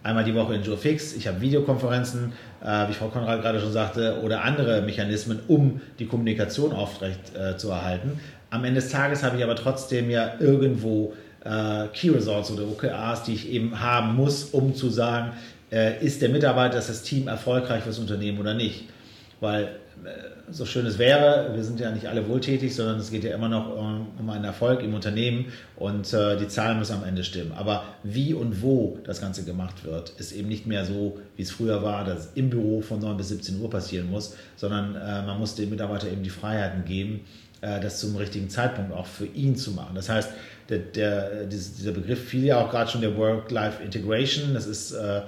einmal 0.03 0.25
die 0.25 0.35
Woche 0.35 0.55
in 0.55 0.63
Joe 0.63 0.77
Fix, 0.77 1.15
ich 1.15 1.27
habe 1.29 1.41
Videokonferenzen, 1.41 2.33
äh, 2.63 2.89
wie 2.89 2.93
Frau 2.93 3.09
Konrad 3.09 3.43
gerade 3.43 3.61
schon 3.61 3.73
sagte, 3.73 4.21
oder 4.23 4.45
andere 4.45 4.83
Mechanismen, 4.83 5.41
um 5.49 5.81
die 5.99 6.07
Kommunikation 6.07 6.73
aufrecht 6.73 7.35
äh, 7.37 7.57
zu 7.57 7.71
erhalten. 7.71 8.21
Am 8.51 8.65
Ende 8.65 8.81
des 8.81 8.91
Tages 8.91 9.23
habe 9.23 9.37
ich 9.37 9.45
aber 9.45 9.57
trotzdem 9.57 10.11
ja 10.11 10.35
irgendwo 10.41 11.15
äh, 11.45 11.87
Key 11.93 12.11
Results 12.11 12.51
oder 12.51 12.65
OKRs, 12.65 13.25
die 13.25 13.35
ich 13.35 13.51
eben 13.51 13.81
haben 13.81 14.15
muss, 14.17 14.45
um 14.45 14.75
zu 14.75 14.91
sagen, 14.91 15.33
äh, 15.71 16.05
ist 16.05 16.21
der 16.21 16.31
Mitarbeiter, 16.31 16.79
ist 16.79 16.89
das 16.89 17.03
Team 17.03 17.29
erfolgreich 17.29 17.83
fürs 17.83 17.99
Unternehmen 17.99 18.39
oder 18.39 18.55
nicht. 18.55 18.85
Weil 19.41 19.65
äh, 20.05 20.53
so 20.53 20.65
schön 20.65 20.87
es 20.87 20.99
wäre, 20.99 21.55
wir 21.55 21.65
sind 21.65 21.81
ja 21.81 21.91
nicht 21.91 22.07
alle 22.07 22.29
wohltätig, 22.29 22.75
sondern 22.75 22.99
es 22.99 23.11
geht 23.11 23.25
ja 23.25 23.35
immer 23.35 23.49
noch 23.49 23.77
um, 23.77 24.09
um 24.19 24.31
einen 24.31 24.45
Erfolg 24.45 24.83
im 24.83 24.95
Unternehmen 24.95 25.47
und 25.77 26.13
äh, 26.13 26.37
die 26.37 26.49
Zahlen 26.49 26.79
müssen 26.79 26.97
am 26.97 27.05
Ende 27.05 27.25
stimmen. 27.25 27.53
Aber 27.53 27.85
wie 28.03 28.35
und 28.35 28.63
wo 28.63 28.99
das 29.05 29.21
Ganze 29.21 29.45
gemacht 29.45 29.85
wird, 29.85 30.11
ist 30.19 30.33
eben 30.33 30.49
nicht 30.49 30.67
mehr 30.67 30.85
so, 30.85 31.19
wie 31.37 31.43
es 31.43 31.51
früher 31.51 31.83
war, 31.83 32.05
dass 32.05 32.19
es 32.19 32.29
im 32.35 32.51
Büro 32.51 32.81
von 32.81 33.01
9 33.01 33.17
bis 33.17 33.29
17 33.29 33.61
Uhr 33.61 33.71
passieren 33.71 34.11
muss, 34.11 34.37
sondern 34.57 34.95
äh, 34.97 35.23
man 35.27 35.39
muss 35.39 35.55
dem 35.55 35.71
Mitarbeiter 35.71 36.09
eben 36.09 36.23
die 36.23 36.31
Freiheiten 36.31 36.85
geben, 36.85 37.21
äh, 37.61 37.81
das 37.81 38.01
zum 38.01 38.17
richtigen 38.17 38.49
Zeitpunkt 38.49 38.93
auch 38.93 39.07
für 39.07 39.27
ihn 39.27 39.57
zu 39.57 39.73
machen. 39.73 39.95
Das 39.95 40.09
heißt, 40.09 40.31
der, 40.71 40.79
der, 40.79 41.45
dieser 41.47 41.93
Begriff 41.93 42.29
fiel 42.29 42.45
ja 42.45 42.65
auch 42.65 42.71
gerade 42.71 42.91
schon 42.91 43.01
der 43.01 43.17
Work-Life-Integration. 43.17 44.55
Das 44.55 44.67
ist 44.67 44.93
äh, 44.93 45.23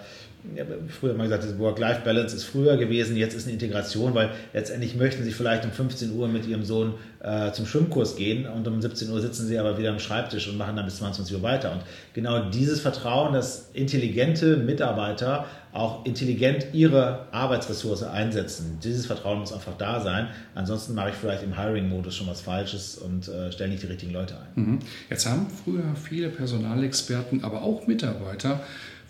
früher 0.88 1.14
mal 1.14 1.24
gesagt, 1.24 1.44
das 1.44 1.58
Work-Life-Balance 1.58 2.34
ist 2.34 2.44
früher 2.44 2.76
gewesen, 2.76 3.16
jetzt 3.16 3.34
ist 3.34 3.44
eine 3.44 3.52
Integration, 3.52 4.14
weil 4.14 4.30
letztendlich 4.52 4.96
möchten 4.96 5.22
Sie 5.22 5.30
vielleicht 5.30 5.64
um 5.64 5.70
15 5.70 6.12
Uhr 6.12 6.26
mit 6.26 6.46
Ihrem 6.46 6.64
Sohn 6.64 6.94
äh, 7.20 7.52
zum 7.52 7.64
Schwimmkurs 7.64 8.16
gehen 8.16 8.46
und 8.46 8.66
um 8.66 8.82
17 8.82 9.08
Uhr 9.10 9.20
sitzen 9.20 9.46
Sie 9.46 9.58
aber 9.58 9.78
wieder 9.78 9.90
am 9.90 10.00
Schreibtisch 10.00 10.48
und 10.48 10.58
machen 10.58 10.74
dann 10.74 10.84
bis 10.84 10.96
22 10.96 11.36
Uhr 11.36 11.42
weiter. 11.42 11.72
Und 11.72 11.82
genau 12.12 12.50
dieses 12.50 12.80
Vertrauen, 12.80 13.32
dass 13.32 13.70
intelligente 13.72 14.56
Mitarbeiter 14.56 15.46
auch 15.72 16.04
intelligent 16.04 16.66
ihre 16.72 17.26
Arbeitsressource 17.30 18.02
einsetzen, 18.02 18.78
dieses 18.82 19.06
Vertrauen 19.06 19.38
muss 19.38 19.52
einfach 19.52 19.76
da 19.78 20.00
sein. 20.00 20.28
Ansonsten 20.54 20.94
mache 20.94 21.10
ich 21.10 21.14
vielleicht 21.14 21.44
im 21.44 21.56
Hiring-Modus 21.56 22.16
schon 22.16 22.26
was 22.26 22.40
Falsches 22.40 22.98
und 22.98 23.28
äh, 23.28 23.50
stelle 23.52 23.70
nicht 23.70 23.82
die 23.82 23.86
richtigen 23.86 24.12
Leute 24.12 24.34
ein. 24.34 24.62
Mhm. 24.62 24.78
Jetzt 25.08 25.26
haben 25.26 25.46
früher 25.64 25.94
viele 25.94 26.28
Personalexperten, 26.28 27.42
aber 27.44 27.62
auch 27.62 27.86
Mitarbeiter 27.86 28.60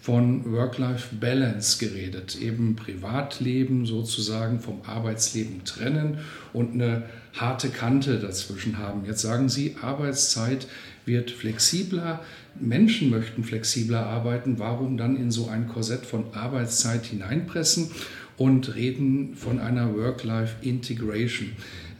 von 0.02 0.50
Work-Life-Balance 0.50 1.78
geredet, 1.78 2.36
eben 2.40 2.74
Privatleben 2.74 3.86
sozusagen 3.86 4.58
vom 4.58 4.82
Arbeitsleben 4.84 5.64
trennen 5.64 6.18
und 6.52 6.74
eine 6.74 7.04
harte 7.34 7.68
Kante 7.68 8.18
dazwischen 8.18 8.78
haben. 8.78 9.04
Jetzt 9.06 9.22
sagen 9.22 9.48
Sie, 9.48 9.76
Arbeitszeit 9.80 10.66
wird 11.06 11.30
flexibler, 11.30 12.20
Menschen 12.58 13.10
möchten 13.10 13.44
flexibler 13.44 14.04
arbeiten, 14.04 14.58
warum 14.58 14.96
dann 14.96 15.16
in 15.16 15.30
so 15.30 15.46
ein 15.46 15.68
Korsett 15.68 16.04
von 16.04 16.34
Arbeitszeit 16.34 17.06
hineinpressen 17.06 17.92
und 18.36 18.74
reden 18.74 19.36
von 19.36 19.60
einer 19.60 19.94
Work-Life-Integration. 19.94 21.50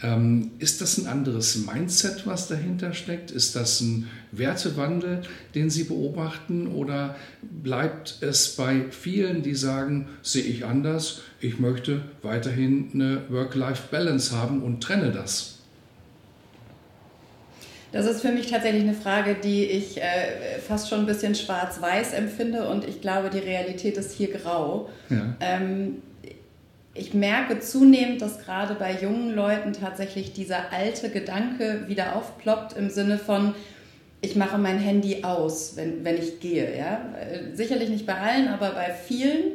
Ähm, 0.03 0.51
ist 0.59 0.81
das 0.81 0.99
ein 0.99 1.07
anderes 1.07 1.57
Mindset, 1.65 2.27
was 2.27 2.49
dahinter 2.49 2.93
steckt? 2.93 3.31
Ist 3.31 3.55
das 3.55 3.81
ein 3.81 4.09
Wertewandel, 4.33 5.23
den 5.55 5.71
Sie 5.71 5.85
beobachten? 5.85 6.67
Oder 6.67 7.15
bleibt 7.43 8.19
es 8.21 8.57
bei 8.57 8.87
vielen, 8.91 9.43
die 9.43 9.55
sagen, 9.55 10.09
sehe 10.23 10.43
ich 10.43 10.65
anders, 10.65 11.23
ich 11.41 11.61
möchte 11.61 12.03
weiterhin 12.23 12.91
eine 12.95 13.23
Work-Life-Balance 13.29 14.37
haben 14.37 14.63
und 14.63 14.83
trenne 14.83 15.13
das? 15.13 15.59
Das 17.93 18.07
ist 18.07 18.23
für 18.23 18.33
mich 18.33 18.51
tatsächlich 18.51 18.83
eine 18.83 18.95
Frage, 18.95 19.37
die 19.37 19.65
ich 19.65 19.99
äh, 19.99 20.59
fast 20.67 20.89
schon 20.89 21.01
ein 21.01 21.07
bisschen 21.07 21.35
schwarz-weiß 21.35 22.15
empfinde 22.15 22.67
und 22.69 22.89
ich 22.89 23.03
glaube, 23.03 23.29
die 23.29 23.39
Realität 23.39 23.99
ist 23.99 24.13
hier 24.13 24.33
grau. 24.33 24.89
Ja. 25.11 25.37
Ähm, 25.41 25.99
ich 26.95 27.15
merke 27.15 27.61
zunehmend, 27.61 28.21
dass 28.21 28.39
gerade 28.39 28.75
bei 28.75 28.93
jungen 29.01 29.35
Leuten 29.35 29.73
tatsächlich 29.73 30.33
dieser 30.33 30.73
alte 30.73 31.09
Gedanke 31.09 31.85
wieder 31.89 32.17
aufploppt 32.17 32.77
im 32.77 32.91
Sinne 32.91 33.19
von, 33.19 33.55
ich 34.21 34.37
mache 34.37 34.59
mein 34.59 34.79
Handy 34.79 35.25
aus, 35.25 35.77
wenn, 35.77 36.05
wenn 36.05 36.17
ich 36.17 36.41
gehe. 36.41 36.77
Ja? 36.77 37.01
Sicherlich 37.55 37.89
nicht 37.89 38.07
bei 38.07 38.15
allen, 38.15 38.49
aber 38.49 38.71
bei 38.71 38.93
vielen. 38.93 39.53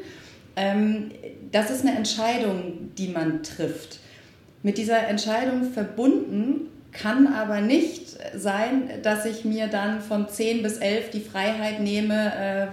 Ähm, 0.56 1.12
das 1.52 1.70
ist 1.70 1.86
eine 1.86 1.96
Entscheidung, 1.96 2.92
die 2.98 3.08
man 3.08 3.44
trifft. 3.44 4.00
Mit 4.64 4.78
dieser 4.78 5.08
Entscheidung 5.08 5.72
verbunden 5.72 6.68
kann 6.92 7.28
aber 7.28 7.62
nicht 7.62 8.18
sein, 8.36 8.90
dass 9.04 9.26
ich 9.26 9.46
mir 9.46 9.68
dann 9.68 10.02
von 10.02 10.28
10 10.28 10.64
bis 10.64 10.78
11 10.78 11.12
die 11.12 11.22
Freiheit 11.22 11.80
nehme, 11.80 12.34
äh, 12.36 12.68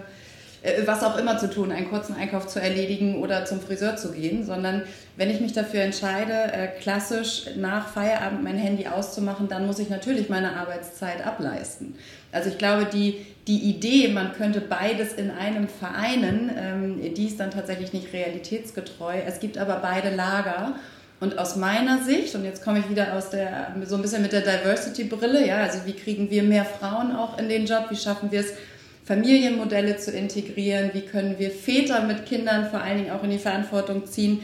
was 0.87 1.03
auch 1.03 1.18
immer 1.18 1.37
zu 1.37 1.50
tun, 1.50 1.70
einen 1.70 1.90
kurzen 1.90 2.16
Einkauf 2.16 2.46
zu 2.46 2.59
erledigen 2.59 3.20
oder 3.20 3.44
zum 3.44 3.61
Friseur 3.61 3.96
zu 3.96 4.12
gehen, 4.12 4.44
sondern 4.44 4.83
wenn 5.16 5.31
ich 5.31 5.40
mich 5.40 5.53
dafür 5.53 5.83
entscheide, 5.83 6.33
äh, 6.33 6.68
klassisch 6.81 7.46
nach 7.57 7.88
Feierabend 7.88 8.42
mein 8.42 8.57
Handy 8.57 8.87
auszumachen, 8.87 9.48
dann 9.48 9.66
muss 9.66 9.79
ich 9.79 9.90
natürlich 9.90 10.31
meine 10.31 10.57
Arbeitszeit 10.57 11.27
ableisten. 11.27 11.94
Also 12.33 12.48
ich 12.48 12.57
glaube, 12.57 12.87
die, 12.87 13.27
die 13.46 13.59
Idee, 13.59 14.09
man 14.09 14.33
könnte 14.33 14.62
beides 14.62 15.12
in 15.12 15.31
einem 15.31 15.68
vereinen, 15.68 16.50
ähm, 16.57 17.14
die 17.14 17.27
ist 17.27 17.38
dann 17.38 17.50
tatsächlich 17.50 17.92
nicht 17.92 18.12
realitätsgetreu. 18.14 19.14
Es 19.27 19.40
gibt 19.40 19.59
aber 19.59 19.77
beide 19.83 20.14
Lager 20.14 20.74
Und 21.20 21.38
aus 21.38 21.57
meiner 21.57 22.03
Sicht, 22.03 22.35
und 22.35 22.44
jetzt 22.44 22.64
komme 22.64 22.81
ich 22.81 22.90
wieder 22.90 23.14
aus 23.14 23.31
der, 23.31 23.74
so 23.85 23.96
ein 23.96 24.03
bisschen 24.03 24.22
mit 24.22 24.33
der 24.33 24.42
Diversity-Brille, 24.42 25.46
ja, 25.46 25.59
also 25.59 25.79
wie 25.87 25.92
kriegen 25.92 26.31
wir 26.31 26.42
mehr 26.42 26.64
Frauen 26.64 27.14
auch 27.14 27.38
in 27.38 27.48
den 27.48 27.66
Job, 27.66 27.87
wie 27.90 27.96
schaffen 27.96 28.31
wir 28.33 28.40
es, 28.40 28.53
Familienmodelle 29.05 29.97
zu 29.99 30.12
integrieren, 30.12 30.90
wie 30.95 31.03
können 31.03 31.38
wir 31.38 31.51
Väter 31.51 32.05
mit 32.05 32.25
Kindern 32.27 32.71
vor 32.71 32.81
allen 32.81 32.99
Dingen 32.99 33.11
auch 33.11 33.23
in 33.23 33.31
die 33.31 33.38
Verantwortung 33.38 34.07
ziehen, 34.07 34.40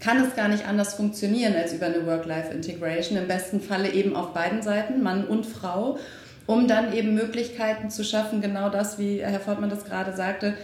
kann 0.00 0.24
es 0.24 0.34
gar 0.34 0.48
nicht 0.48 0.66
anders 0.66 0.94
funktionieren 0.94 1.54
als 1.54 1.74
über 1.74 1.86
eine 1.86 2.06
Work-Life-Integration. 2.06 3.18
Im 3.18 3.28
besten 3.28 3.60
Falle 3.60 3.92
eben 3.92 4.16
auf 4.16 4.32
beiden 4.32 4.62
Seiten, 4.62 5.02
Mann 5.02 5.26
und 5.26 5.46
Frau, 5.46 5.98
um 6.46 6.66
dann 6.66 6.92
eben 6.92 7.14
Möglichkeiten 7.14 7.90
zu 7.90 8.02
schaffen, 8.02 8.40
genau 8.40 8.70
das, 8.70 8.98
wie 8.98 9.20
Herr 9.22 9.40
Fortmann 9.40 9.70
das 9.70 9.84
gerade 9.84 10.16
sagte, 10.16 10.54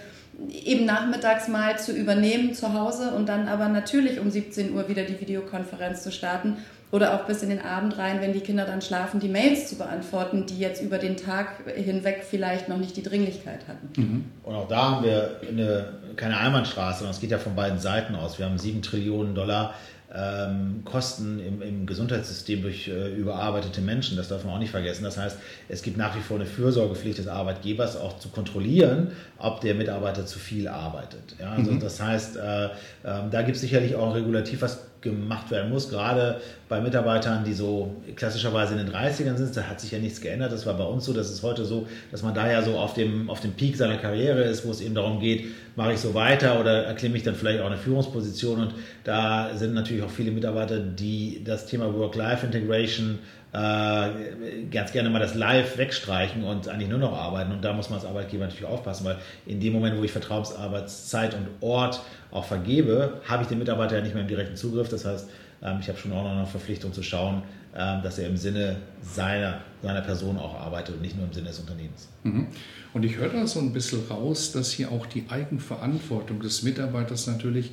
eben 0.50 0.84
nachmittags 0.84 1.48
mal 1.48 1.78
zu 1.78 1.92
übernehmen 1.92 2.54
zu 2.54 2.74
Hause 2.74 3.12
und 3.12 3.28
dann 3.28 3.48
aber 3.48 3.68
natürlich 3.68 4.18
um 4.18 4.30
17 4.30 4.74
Uhr 4.74 4.88
wieder 4.88 5.04
die 5.04 5.20
Videokonferenz 5.20 6.02
zu 6.02 6.10
starten 6.10 6.56
oder 6.96 7.12
auch 7.14 7.26
bis 7.26 7.42
in 7.42 7.50
den 7.50 7.60
Abend 7.60 7.98
rein, 7.98 8.22
wenn 8.22 8.32
die 8.32 8.40
Kinder 8.40 8.64
dann 8.64 8.80
schlafen, 8.80 9.20
die 9.20 9.28
Mails 9.28 9.68
zu 9.68 9.76
beantworten, 9.76 10.46
die 10.46 10.58
jetzt 10.58 10.80
über 10.80 10.96
den 10.96 11.18
Tag 11.18 11.48
hinweg 11.76 12.24
vielleicht 12.28 12.70
noch 12.70 12.78
nicht 12.78 12.96
die 12.96 13.02
Dringlichkeit 13.02 13.68
hatten. 13.68 13.88
Mhm. 14.00 14.24
Und 14.42 14.54
auch 14.54 14.66
da 14.66 14.92
haben 14.92 15.04
wir 15.04 15.40
eine, 15.46 15.88
keine 16.16 16.38
Einbahnstraße, 16.38 17.00
sondern 17.00 17.14
es 17.14 17.20
geht 17.20 17.30
ja 17.30 17.38
von 17.38 17.54
beiden 17.54 17.78
Seiten 17.78 18.14
aus. 18.14 18.38
Wir 18.38 18.46
haben 18.46 18.56
sieben 18.56 18.80
Trillionen 18.80 19.34
Dollar 19.34 19.74
ähm, 20.14 20.82
Kosten 20.84 21.38
im, 21.40 21.60
im, 21.60 21.84
Gesundheitssystem 21.84 22.62
durch 22.62 22.88
äh, 22.88 23.14
überarbeitete 23.14 23.82
Menschen. 23.82 24.16
Das 24.16 24.28
darf 24.28 24.44
man 24.44 24.54
auch 24.54 24.58
nicht 24.58 24.70
vergessen. 24.70 25.04
Das 25.04 25.18
heißt, 25.18 25.36
es 25.68 25.82
gibt 25.82 25.98
nach 25.98 26.16
wie 26.16 26.20
vor 26.20 26.36
eine 26.36 26.46
Fürsorgepflicht 26.46 27.18
des 27.18 27.28
Arbeitgebers, 27.28 27.96
auch 27.96 28.18
zu 28.18 28.30
kontrollieren, 28.30 29.08
ob 29.36 29.60
der 29.60 29.74
Mitarbeiter 29.74 30.24
zu 30.24 30.38
viel 30.38 30.68
arbeitet. 30.68 31.36
Ja, 31.38 31.50
also 31.50 31.72
mhm. 31.72 31.80
Das 31.80 32.00
heißt, 32.00 32.36
äh, 32.36 32.64
äh, 32.66 32.68
da 33.02 33.42
gibt 33.42 33.56
es 33.56 33.60
sicherlich 33.60 33.96
auch 33.96 34.06
ein 34.06 34.12
Regulativ, 34.12 34.62
was 34.62 34.86
gemacht 35.00 35.50
werden 35.50 35.70
muss, 35.70 35.88
gerade 35.88 36.40
bei 36.68 36.80
Mitarbeitern, 36.80 37.44
die 37.44 37.52
so 37.52 37.94
klassischerweise 38.16 38.74
in 38.74 38.78
den 38.78 38.94
30ern 38.94 39.36
sind, 39.36 39.56
da 39.56 39.62
hat 39.62 39.80
sich 39.80 39.92
ja 39.92 39.98
nichts 39.98 40.20
geändert. 40.20 40.52
Das 40.52 40.66
war 40.66 40.74
bei 40.74 40.84
uns 40.84 41.04
so, 41.04 41.12
das 41.12 41.30
ist 41.30 41.42
heute 41.42 41.64
so, 41.64 41.86
dass 42.10 42.22
man 42.22 42.34
da 42.34 42.50
ja 42.50 42.62
so 42.62 42.76
auf 42.76 42.94
dem, 42.94 43.30
auf 43.30 43.40
dem 43.40 43.52
Peak 43.52 43.76
seiner 43.76 43.98
Karriere 43.98 44.42
ist, 44.42 44.66
wo 44.66 44.70
es 44.70 44.80
eben 44.80 44.94
darum 44.94 45.20
geht, 45.20 45.46
mache 45.76 45.92
ich 45.92 46.00
so 46.00 46.14
weiter 46.14 46.58
oder 46.58 46.84
erklimme 46.84 47.16
ich 47.16 47.22
dann 47.22 47.34
vielleicht 47.34 47.60
auch 47.60 47.66
eine 47.66 47.76
Führungsposition. 47.76 48.60
Und 48.60 48.74
da 49.04 49.50
sind 49.54 49.74
natürlich 49.74 50.02
auch 50.02 50.10
viele 50.10 50.30
Mitarbeiter, 50.30 50.78
die 50.78 51.42
das 51.44 51.66
Thema 51.66 51.94
Work-Life-Integration 51.94 53.18
äh, 53.52 54.66
ganz 54.70 54.92
gerne 54.92 55.08
mal 55.08 55.18
das 55.18 55.34
Live 55.34 55.78
wegstreichen 55.78 56.44
und 56.44 56.68
eigentlich 56.68 56.88
nur 56.88 56.98
noch 56.98 57.12
arbeiten. 57.12 57.52
Und 57.52 57.64
da 57.64 57.72
muss 57.72 57.88
man 57.88 57.98
als 57.98 58.06
Arbeitgeber 58.06 58.44
natürlich 58.44 58.66
aufpassen, 58.66 59.04
weil 59.04 59.18
in 59.46 59.60
dem 59.60 59.72
Moment, 59.72 59.96
wo 59.98 60.04
ich 60.04 60.12
Vertrauensarbeitszeit 60.12 61.34
und 61.34 61.46
Ort 61.60 62.00
auch 62.30 62.44
vergebe, 62.44 63.20
habe 63.26 63.42
ich 63.42 63.48
den 63.48 63.58
Mitarbeiter 63.58 63.96
ja 63.96 64.02
nicht 64.02 64.14
mehr 64.14 64.22
im 64.22 64.28
direkten 64.28 64.56
Zugriff. 64.56 64.88
Das 64.88 65.04
heißt, 65.04 65.30
ähm, 65.62 65.78
ich 65.80 65.88
habe 65.88 65.98
schon 65.98 66.12
auch 66.12 66.24
noch 66.24 66.32
eine 66.32 66.46
Verpflichtung 66.46 66.92
zu 66.92 67.02
schauen, 67.02 67.42
ähm, 67.74 68.02
dass 68.02 68.18
er 68.18 68.28
im 68.28 68.36
Sinne 68.36 68.76
seiner, 69.00 69.60
seiner 69.82 70.00
Person 70.00 70.38
auch 70.38 70.58
arbeitet 70.60 70.96
und 70.96 71.02
nicht 71.02 71.16
nur 71.16 71.26
im 71.26 71.32
Sinne 71.32 71.48
des 71.48 71.58
Unternehmens. 71.58 72.08
Mhm. 72.24 72.48
Und 72.92 73.04
ich 73.04 73.16
höre 73.16 73.28
da 73.28 73.46
so 73.46 73.60
ein 73.60 73.72
bisschen 73.72 74.00
raus, 74.08 74.52
dass 74.52 74.70
hier 74.70 74.90
auch 74.90 75.06
die 75.06 75.26
Eigenverantwortung 75.28 76.40
des 76.40 76.62
Mitarbeiters 76.62 77.26
natürlich 77.26 77.72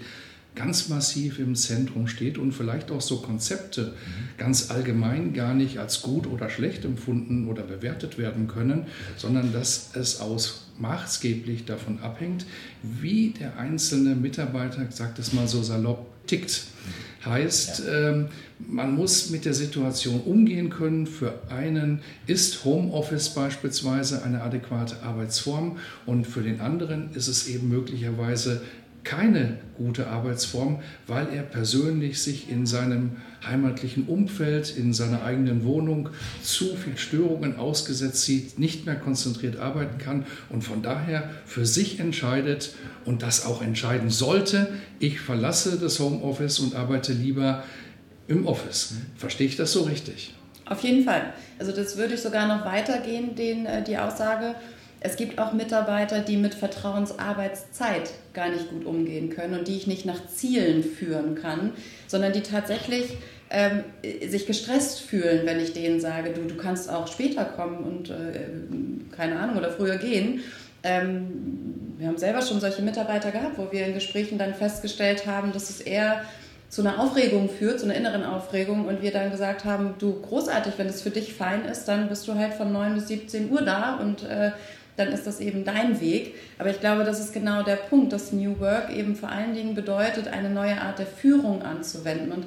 ganz 0.55 0.89
massiv 0.89 1.39
im 1.39 1.55
Zentrum 1.55 2.07
steht 2.07 2.37
und 2.37 2.51
vielleicht 2.51 2.91
auch 2.91 3.01
so 3.01 3.17
Konzepte 3.17 3.85
mhm. 3.85 4.37
ganz 4.37 4.69
allgemein 4.69 5.33
gar 5.33 5.53
nicht 5.53 5.79
als 5.79 6.01
gut 6.01 6.27
oder 6.27 6.49
schlecht 6.49 6.85
empfunden 6.85 7.47
oder 7.47 7.63
bewertet 7.63 8.17
werden 8.17 8.47
können, 8.47 8.85
sondern 9.17 9.51
dass 9.53 9.91
es 9.95 10.19
aus 10.19 10.67
maßgeblich 10.79 11.65
davon 11.65 11.99
abhängt, 11.99 12.45
wie 12.81 13.31
der 13.31 13.57
einzelne 13.57 14.15
Mitarbeiter, 14.15 14.85
sage 14.89 15.13
das 15.17 15.33
mal 15.33 15.47
so 15.47 15.61
salopp, 15.63 16.07
tickt. 16.27 16.65
Heißt, 17.25 17.83
ja. 17.85 18.09
ähm, 18.09 18.27
man 18.59 18.95
muss 18.95 19.29
mit 19.29 19.45
der 19.45 19.53
Situation 19.53 20.21
umgehen 20.21 20.69
können. 20.69 21.07
Für 21.07 21.39
einen 21.49 22.01
ist 22.27 22.65
Homeoffice 22.65 23.29
beispielsweise 23.29 24.23
eine 24.23 24.41
adäquate 24.41 25.01
Arbeitsform 25.03 25.77
und 26.05 26.27
für 26.27 26.41
den 26.41 26.59
anderen 26.59 27.13
ist 27.13 27.27
es 27.27 27.47
eben 27.47 27.69
möglicherweise 27.69 28.61
keine 29.03 29.57
gute 29.77 30.07
Arbeitsform, 30.07 30.79
weil 31.07 31.27
er 31.33 31.43
persönlich 31.43 32.21
sich 32.21 32.49
in 32.49 32.65
seinem 32.65 33.17
heimatlichen 33.45 34.05
Umfeld, 34.05 34.75
in 34.77 34.93
seiner 34.93 35.23
eigenen 35.23 35.65
Wohnung 35.65 36.09
zu 36.41 36.75
viel 36.75 36.97
Störungen 36.97 37.57
ausgesetzt 37.57 38.23
sieht, 38.23 38.59
nicht 38.59 38.85
mehr 38.85 38.95
konzentriert 38.95 39.57
arbeiten 39.57 39.97
kann 39.97 40.25
und 40.49 40.63
von 40.63 40.81
daher 40.81 41.29
für 41.45 41.65
sich 41.65 41.99
entscheidet 41.99 42.75
und 43.05 43.21
das 43.21 43.45
auch 43.45 43.61
entscheiden 43.61 44.09
sollte, 44.09 44.69
ich 44.99 45.19
verlasse 45.19 45.77
das 45.77 45.99
Homeoffice 45.99 46.59
und 46.59 46.75
arbeite 46.75 47.13
lieber 47.13 47.63
im 48.27 48.47
Office. 48.47 48.95
Verstehe 49.17 49.47
ich 49.47 49.57
das 49.57 49.73
so 49.73 49.81
richtig? 49.83 50.33
Auf 50.65 50.81
jeden 50.81 51.03
Fall. 51.03 51.33
Also 51.59 51.73
das 51.73 51.97
würde 51.97 52.13
ich 52.13 52.21
sogar 52.21 52.47
noch 52.47 52.65
weitergehen, 52.65 53.35
den, 53.35 53.65
äh, 53.65 53.83
die 53.83 53.97
Aussage. 53.97 54.55
Es 55.05 55.17
gibt 55.17 55.37
auch 55.37 55.51
Mitarbeiter, 55.51 56.21
die 56.21 56.37
mit 56.37 56.55
Vertrauensarbeitszeit 56.55 58.09
gar 58.33 58.49
nicht 58.49 58.69
gut 58.69 58.85
umgehen 58.85 59.29
können 59.29 59.59
und 59.59 59.67
die 59.67 59.75
ich 59.75 59.85
nicht 59.85 60.05
nach 60.05 60.27
Zielen 60.27 60.81
führen 60.81 61.35
kann, 61.35 61.73
sondern 62.07 62.31
die 62.31 62.41
tatsächlich 62.41 63.17
ähm, 63.49 63.83
sich 64.25 64.47
gestresst 64.47 65.01
fühlen, 65.01 65.45
wenn 65.45 65.59
ich 65.59 65.73
denen 65.73 65.99
sage, 65.99 66.31
du, 66.31 66.41
du 66.43 66.55
kannst 66.55 66.89
auch 66.89 67.07
später 67.07 67.43
kommen 67.43 67.83
und 67.83 68.09
äh, 68.11 69.15
keine 69.15 69.39
Ahnung 69.39 69.57
oder 69.57 69.71
früher 69.71 69.97
gehen. 69.97 70.41
Ähm, 70.83 71.93
wir 71.97 72.07
haben 72.07 72.17
selber 72.17 72.41
schon 72.41 72.61
solche 72.61 72.81
Mitarbeiter 72.81 73.31
gehabt, 73.31 73.57
wo 73.57 73.71
wir 73.71 73.85
in 73.85 73.93
Gesprächen 73.93 74.37
dann 74.37 74.53
festgestellt 74.53 75.27
haben, 75.27 75.51
dass 75.51 75.69
es 75.69 75.81
eher 75.81 76.23
zu 76.69 76.81
einer 76.81 76.99
Aufregung 76.99 77.49
führt, 77.49 77.79
zu 77.79 77.85
einer 77.85 77.95
inneren 77.95 78.23
Aufregung 78.23 78.85
und 78.85 79.01
wir 79.01 79.11
dann 79.11 79.31
gesagt 79.31 79.65
haben, 79.65 79.95
du 79.99 80.21
großartig, 80.21 80.73
wenn 80.77 80.87
es 80.87 81.01
für 81.01 81.11
dich 81.11 81.33
fein 81.33 81.65
ist, 81.65 81.85
dann 81.85 82.09
bist 82.09 82.27
du 82.27 82.35
halt 82.35 82.53
von 82.53 82.71
9 82.71 82.95
bis 82.95 83.09
17 83.09 83.51
Uhr 83.51 83.61
da 83.61 83.97
und 83.97 84.23
äh, 84.23 84.51
dann 84.95 85.09
ist 85.09 85.25
das 85.25 85.39
eben 85.39 85.65
dein 85.65 85.99
Weg. 86.01 86.35
Aber 86.59 86.69
ich 86.69 86.79
glaube, 86.79 87.03
das 87.03 87.19
ist 87.19 87.33
genau 87.33 87.63
der 87.63 87.75
Punkt, 87.75 88.13
dass 88.13 88.31
New 88.31 88.59
Work 88.59 88.91
eben 88.95 89.15
vor 89.15 89.29
allen 89.29 89.53
Dingen 89.53 89.75
bedeutet, 89.75 90.27
eine 90.27 90.49
neue 90.49 90.79
Art 90.79 90.99
der 90.99 91.07
Führung 91.07 91.61
anzuwenden. 91.61 92.31
Und 92.31 92.45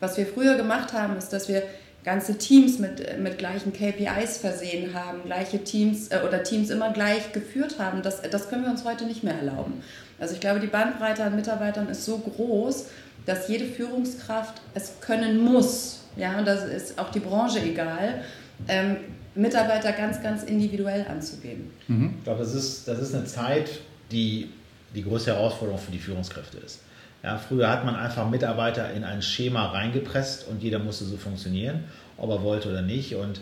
was 0.00 0.16
wir 0.16 0.26
früher 0.26 0.56
gemacht 0.56 0.92
haben, 0.92 1.16
ist, 1.16 1.32
dass 1.32 1.48
wir 1.48 1.62
ganze 2.04 2.36
Teams 2.36 2.78
mit, 2.78 3.18
mit 3.18 3.38
gleichen 3.38 3.72
KPIs 3.72 4.36
versehen 4.36 4.92
haben, 4.94 5.24
gleiche 5.24 5.64
Teams 5.64 6.08
äh, 6.08 6.20
oder 6.26 6.42
Teams 6.42 6.70
immer 6.70 6.92
gleich 6.92 7.32
geführt 7.32 7.78
haben. 7.78 8.02
Das, 8.02 8.20
das 8.22 8.50
können 8.50 8.64
wir 8.64 8.70
uns 8.70 8.84
heute 8.84 9.06
nicht 9.06 9.24
mehr 9.24 9.34
erlauben. 9.34 9.82
Also 10.20 10.34
ich 10.34 10.40
glaube, 10.40 10.60
die 10.60 10.66
Bandbreite 10.66 11.24
an 11.24 11.34
Mitarbeitern 11.34 11.88
ist 11.88 12.04
so 12.04 12.18
groß, 12.18 12.88
dass 13.26 13.48
jede 13.48 13.64
Führungskraft 13.64 14.60
es 14.74 15.00
können 15.00 15.42
muss. 15.42 16.00
Ja, 16.16 16.38
und 16.38 16.46
das 16.46 16.64
ist 16.64 16.98
auch 16.98 17.10
die 17.10 17.20
Branche 17.20 17.60
egal. 17.60 18.22
Ähm, 18.68 18.96
Mitarbeiter 19.34 19.92
ganz, 19.92 20.22
ganz 20.22 20.42
individuell 20.44 21.06
anzugehen. 21.08 21.70
Mhm. 21.88 22.14
Ich 22.18 22.24
glaube, 22.24 22.40
das 22.40 22.54
ist, 22.54 22.86
das 22.86 22.98
ist 22.98 23.14
eine 23.14 23.24
Zeit, 23.24 23.80
die 24.10 24.50
die 24.94 25.02
größte 25.02 25.34
Herausforderung 25.34 25.80
für 25.80 25.90
die 25.90 25.98
Führungskräfte 25.98 26.58
ist. 26.58 26.80
Ja, 27.22 27.38
früher 27.38 27.68
hat 27.68 27.84
man 27.84 27.96
einfach 27.96 28.28
Mitarbeiter 28.30 28.92
in 28.92 29.02
ein 29.02 29.22
Schema 29.22 29.66
reingepresst 29.66 30.46
und 30.46 30.62
jeder 30.62 30.78
musste 30.78 31.04
so 31.04 31.16
funktionieren, 31.16 31.84
ob 32.16 32.30
er 32.30 32.42
wollte 32.42 32.68
oder 32.68 32.82
nicht. 32.82 33.16
Und 33.16 33.40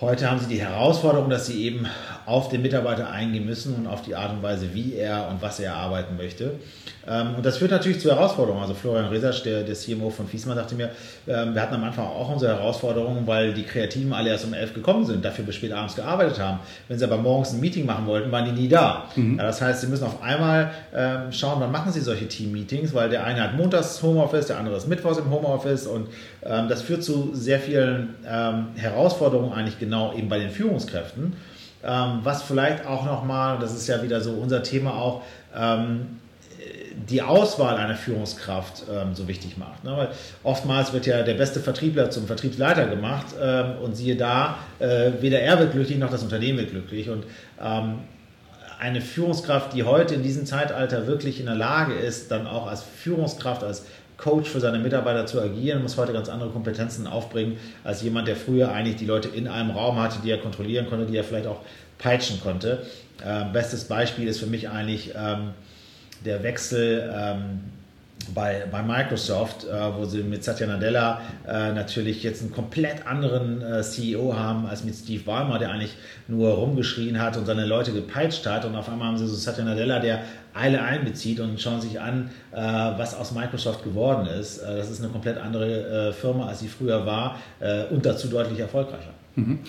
Heute 0.00 0.30
haben 0.30 0.40
Sie 0.40 0.46
die 0.46 0.62
Herausforderung, 0.62 1.28
dass 1.28 1.46
Sie 1.46 1.62
eben 1.62 1.86
auf 2.24 2.48
den 2.48 2.62
Mitarbeiter 2.62 3.10
eingehen 3.10 3.44
müssen 3.44 3.74
und 3.74 3.86
auf 3.86 4.00
die 4.00 4.14
Art 4.14 4.32
und 4.32 4.42
Weise, 4.42 4.72
wie 4.72 4.94
er 4.94 5.28
und 5.28 5.42
was 5.42 5.60
er 5.60 5.74
arbeiten 5.74 6.16
möchte. 6.16 6.54
Ähm, 7.10 7.34
und 7.36 7.44
das 7.44 7.58
führt 7.58 7.72
natürlich 7.72 8.00
zu 8.00 8.10
Herausforderungen. 8.10 8.62
Also 8.62 8.74
Florian 8.74 9.08
Resasch, 9.08 9.42
der, 9.42 9.64
der 9.64 9.74
CMO 9.74 10.10
von 10.10 10.28
Fiesmann, 10.28 10.56
sagte 10.56 10.76
mir, 10.76 10.90
ähm, 11.26 11.54
wir 11.54 11.60
hatten 11.60 11.74
am 11.74 11.82
Anfang 11.82 12.06
auch 12.06 12.30
unsere 12.30 12.56
Herausforderungen, 12.56 13.26
weil 13.26 13.52
die 13.52 13.64
Kreativen 13.64 14.12
alle 14.12 14.30
erst 14.30 14.44
um 14.44 14.54
elf 14.54 14.72
gekommen 14.74 15.04
sind, 15.04 15.24
dafür 15.24 15.44
bis 15.44 15.56
spät 15.56 15.72
abends 15.72 15.96
gearbeitet 15.96 16.38
haben. 16.38 16.60
Wenn 16.86 16.98
sie 16.98 17.04
aber 17.04 17.16
morgens 17.16 17.52
ein 17.52 17.60
Meeting 17.60 17.84
machen 17.84 18.06
wollten, 18.06 18.30
waren 18.30 18.44
die 18.44 18.52
nie 18.52 18.68
da. 18.68 19.08
Mhm. 19.16 19.38
das 19.38 19.60
heißt, 19.60 19.80
Sie 19.80 19.86
müssen 19.88 20.04
auf 20.04 20.22
einmal 20.22 20.70
ähm, 20.94 21.32
schauen, 21.32 21.60
wann 21.60 21.72
machen 21.72 21.90
Sie 21.92 22.00
solche 22.00 22.28
Team-Meetings, 22.28 22.94
weil 22.94 23.08
der 23.08 23.24
eine 23.24 23.42
hat 23.42 23.56
montags 23.56 24.00
Homeoffice, 24.02 24.46
der 24.46 24.58
andere 24.58 24.76
ist 24.76 24.86
mittwochs 24.86 25.18
im 25.18 25.30
Homeoffice 25.30 25.86
und 25.86 26.08
das 26.42 26.82
führt 26.82 27.02
zu 27.02 27.30
sehr 27.34 27.58
vielen 27.58 28.14
Herausforderungen 28.76 29.52
eigentlich 29.52 29.78
genau 29.78 30.14
eben 30.14 30.28
bei 30.28 30.38
den 30.38 30.50
Führungskräften. 30.50 31.34
Was 31.82 32.42
vielleicht 32.42 32.86
auch 32.86 33.04
nochmal, 33.04 33.58
das 33.58 33.74
ist 33.74 33.86
ja 33.88 34.02
wieder 34.02 34.20
so 34.20 34.32
unser 34.32 34.62
Thema 34.62 34.94
auch, 34.94 35.22
ähm, 35.56 36.20
die 37.08 37.22
Auswahl 37.22 37.76
einer 37.76 37.96
Führungskraft 37.96 38.84
ähm, 38.92 39.14
so 39.14 39.26
wichtig 39.26 39.56
macht. 39.56 39.84
Ne? 39.84 39.96
Weil 39.96 40.08
oftmals 40.42 40.92
wird 40.92 41.06
ja 41.06 41.22
der 41.22 41.34
beste 41.34 41.60
Vertriebler 41.60 42.10
zum 42.10 42.26
Vertriebsleiter 42.26 42.86
gemacht 42.86 43.26
ähm, 43.40 43.78
und 43.82 43.96
siehe 43.96 44.16
da, 44.16 44.58
äh, 44.78 45.12
weder 45.20 45.40
er 45.40 45.58
wird 45.58 45.72
glücklich 45.72 45.98
noch 45.98 46.10
das 46.10 46.22
Unternehmen 46.22 46.58
wird 46.58 46.70
glücklich. 46.70 47.08
Und 47.08 47.24
ähm, 47.60 48.00
eine 48.78 49.00
Führungskraft, 49.00 49.74
die 49.74 49.84
heute 49.84 50.14
in 50.14 50.22
diesem 50.22 50.46
Zeitalter 50.46 51.06
wirklich 51.06 51.40
in 51.40 51.46
der 51.46 51.54
Lage 51.54 51.94
ist, 51.94 52.30
dann 52.30 52.46
auch 52.46 52.66
als 52.66 52.82
Führungskraft, 52.82 53.62
als 53.62 53.84
Coach 54.16 54.48
für 54.48 54.60
seine 54.60 54.78
Mitarbeiter 54.78 55.26
zu 55.26 55.40
agieren, 55.40 55.82
muss 55.82 55.96
heute 55.96 56.12
ganz 56.12 56.28
andere 56.28 56.50
Kompetenzen 56.50 57.06
aufbringen 57.06 57.56
als 57.84 58.02
jemand, 58.02 58.28
der 58.28 58.36
früher 58.36 58.70
eigentlich 58.70 58.96
die 58.96 59.06
Leute 59.06 59.28
in 59.28 59.48
einem 59.48 59.70
Raum 59.70 60.00
hatte, 60.00 60.18
die 60.22 60.30
er 60.30 60.38
kontrollieren 60.38 60.86
konnte, 60.88 61.06
die 61.06 61.16
er 61.16 61.24
vielleicht 61.24 61.46
auch 61.46 61.60
peitschen 61.98 62.40
konnte. 62.40 62.82
Ähm, 63.24 63.52
bestes 63.52 63.84
Beispiel 63.84 64.28
ist 64.28 64.40
für 64.40 64.46
mich 64.46 64.68
eigentlich 64.68 65.12
ähm, 65.16 65.50
der 66.24 66.42
Wechsel 66.42 67.12
ähm, 67.14 67.60
bei, 68.34 68.64
bei 68.70 68.82
Microsoft, 68.82 69.64
äh, 69.64 69.96
wo 69.96 70.04
sie 70.04 70.22
mit 70.22 70.44
Satya 70.44 70.66
Nadella 70.66 71.20
äh, 71.46 71.72
natürlich 71.72 72.22
jetzt 72.22 72.42
einen 72.42 72.52
komplett 72.52 73.06
anderen 73.06 73.62
äh, 73.62 73.82
CEO 73.82 74.34
haben 74.36 74.66
als 74.66 74.84
mit 74.84 74.94
Steve 74.94 75.22
Ballmer, 75.24 75.58
der 75.58 75.70
eigentlich 75.70 75.96
nur 76.28 76.52
rumgeschrien 76.52 77.20
hat 77.20 77.36
und 77.36 77.46
seine 77.46 77.66
Leute 77.66 77.92
gepeitscht 77.92 78.46
hat. 78.46 78.64
Und 78.64 78.76
auf 78.76 78.88
einmal 78.88 79.08
haben 79.08 79.18
sie 79.18 79.26
so 79.26 79.34
Satya 79.34 79.64
Nadella, 79.64 79.98
der 79.98 80.22
alle 80.52 80.82
einbezieht 80.82 81.40
und 81.40 81.60
schauen 81.60 81.80
sich 81.80 82.00
an, 82.00 82.30
äh, 82.52 82.56
was 82.56 83.14
aus 83.14 83.32
Microsoft 83.32 83.84
geworden 83.84 84.26
ist. 84.26 84.58
Äh, 84.58 84.76
das 84.76 84.90
ist 84.90 85.00
eine 85.00 85.10
komplett 85.10 85.38
andere 85.38 86.08
äh, 86.08 86.12
Firma, 86.12 86.48
als 86.48 86.60
sie 86.60 86.68
früher 86.68 87.06
war 87.06 87.36
und 87.90 88.04
dazu 88.04 88.28
deutlich 88.28 88.58
erfolgreicher. 88.58 89.10
Mhm. 89.36 89.60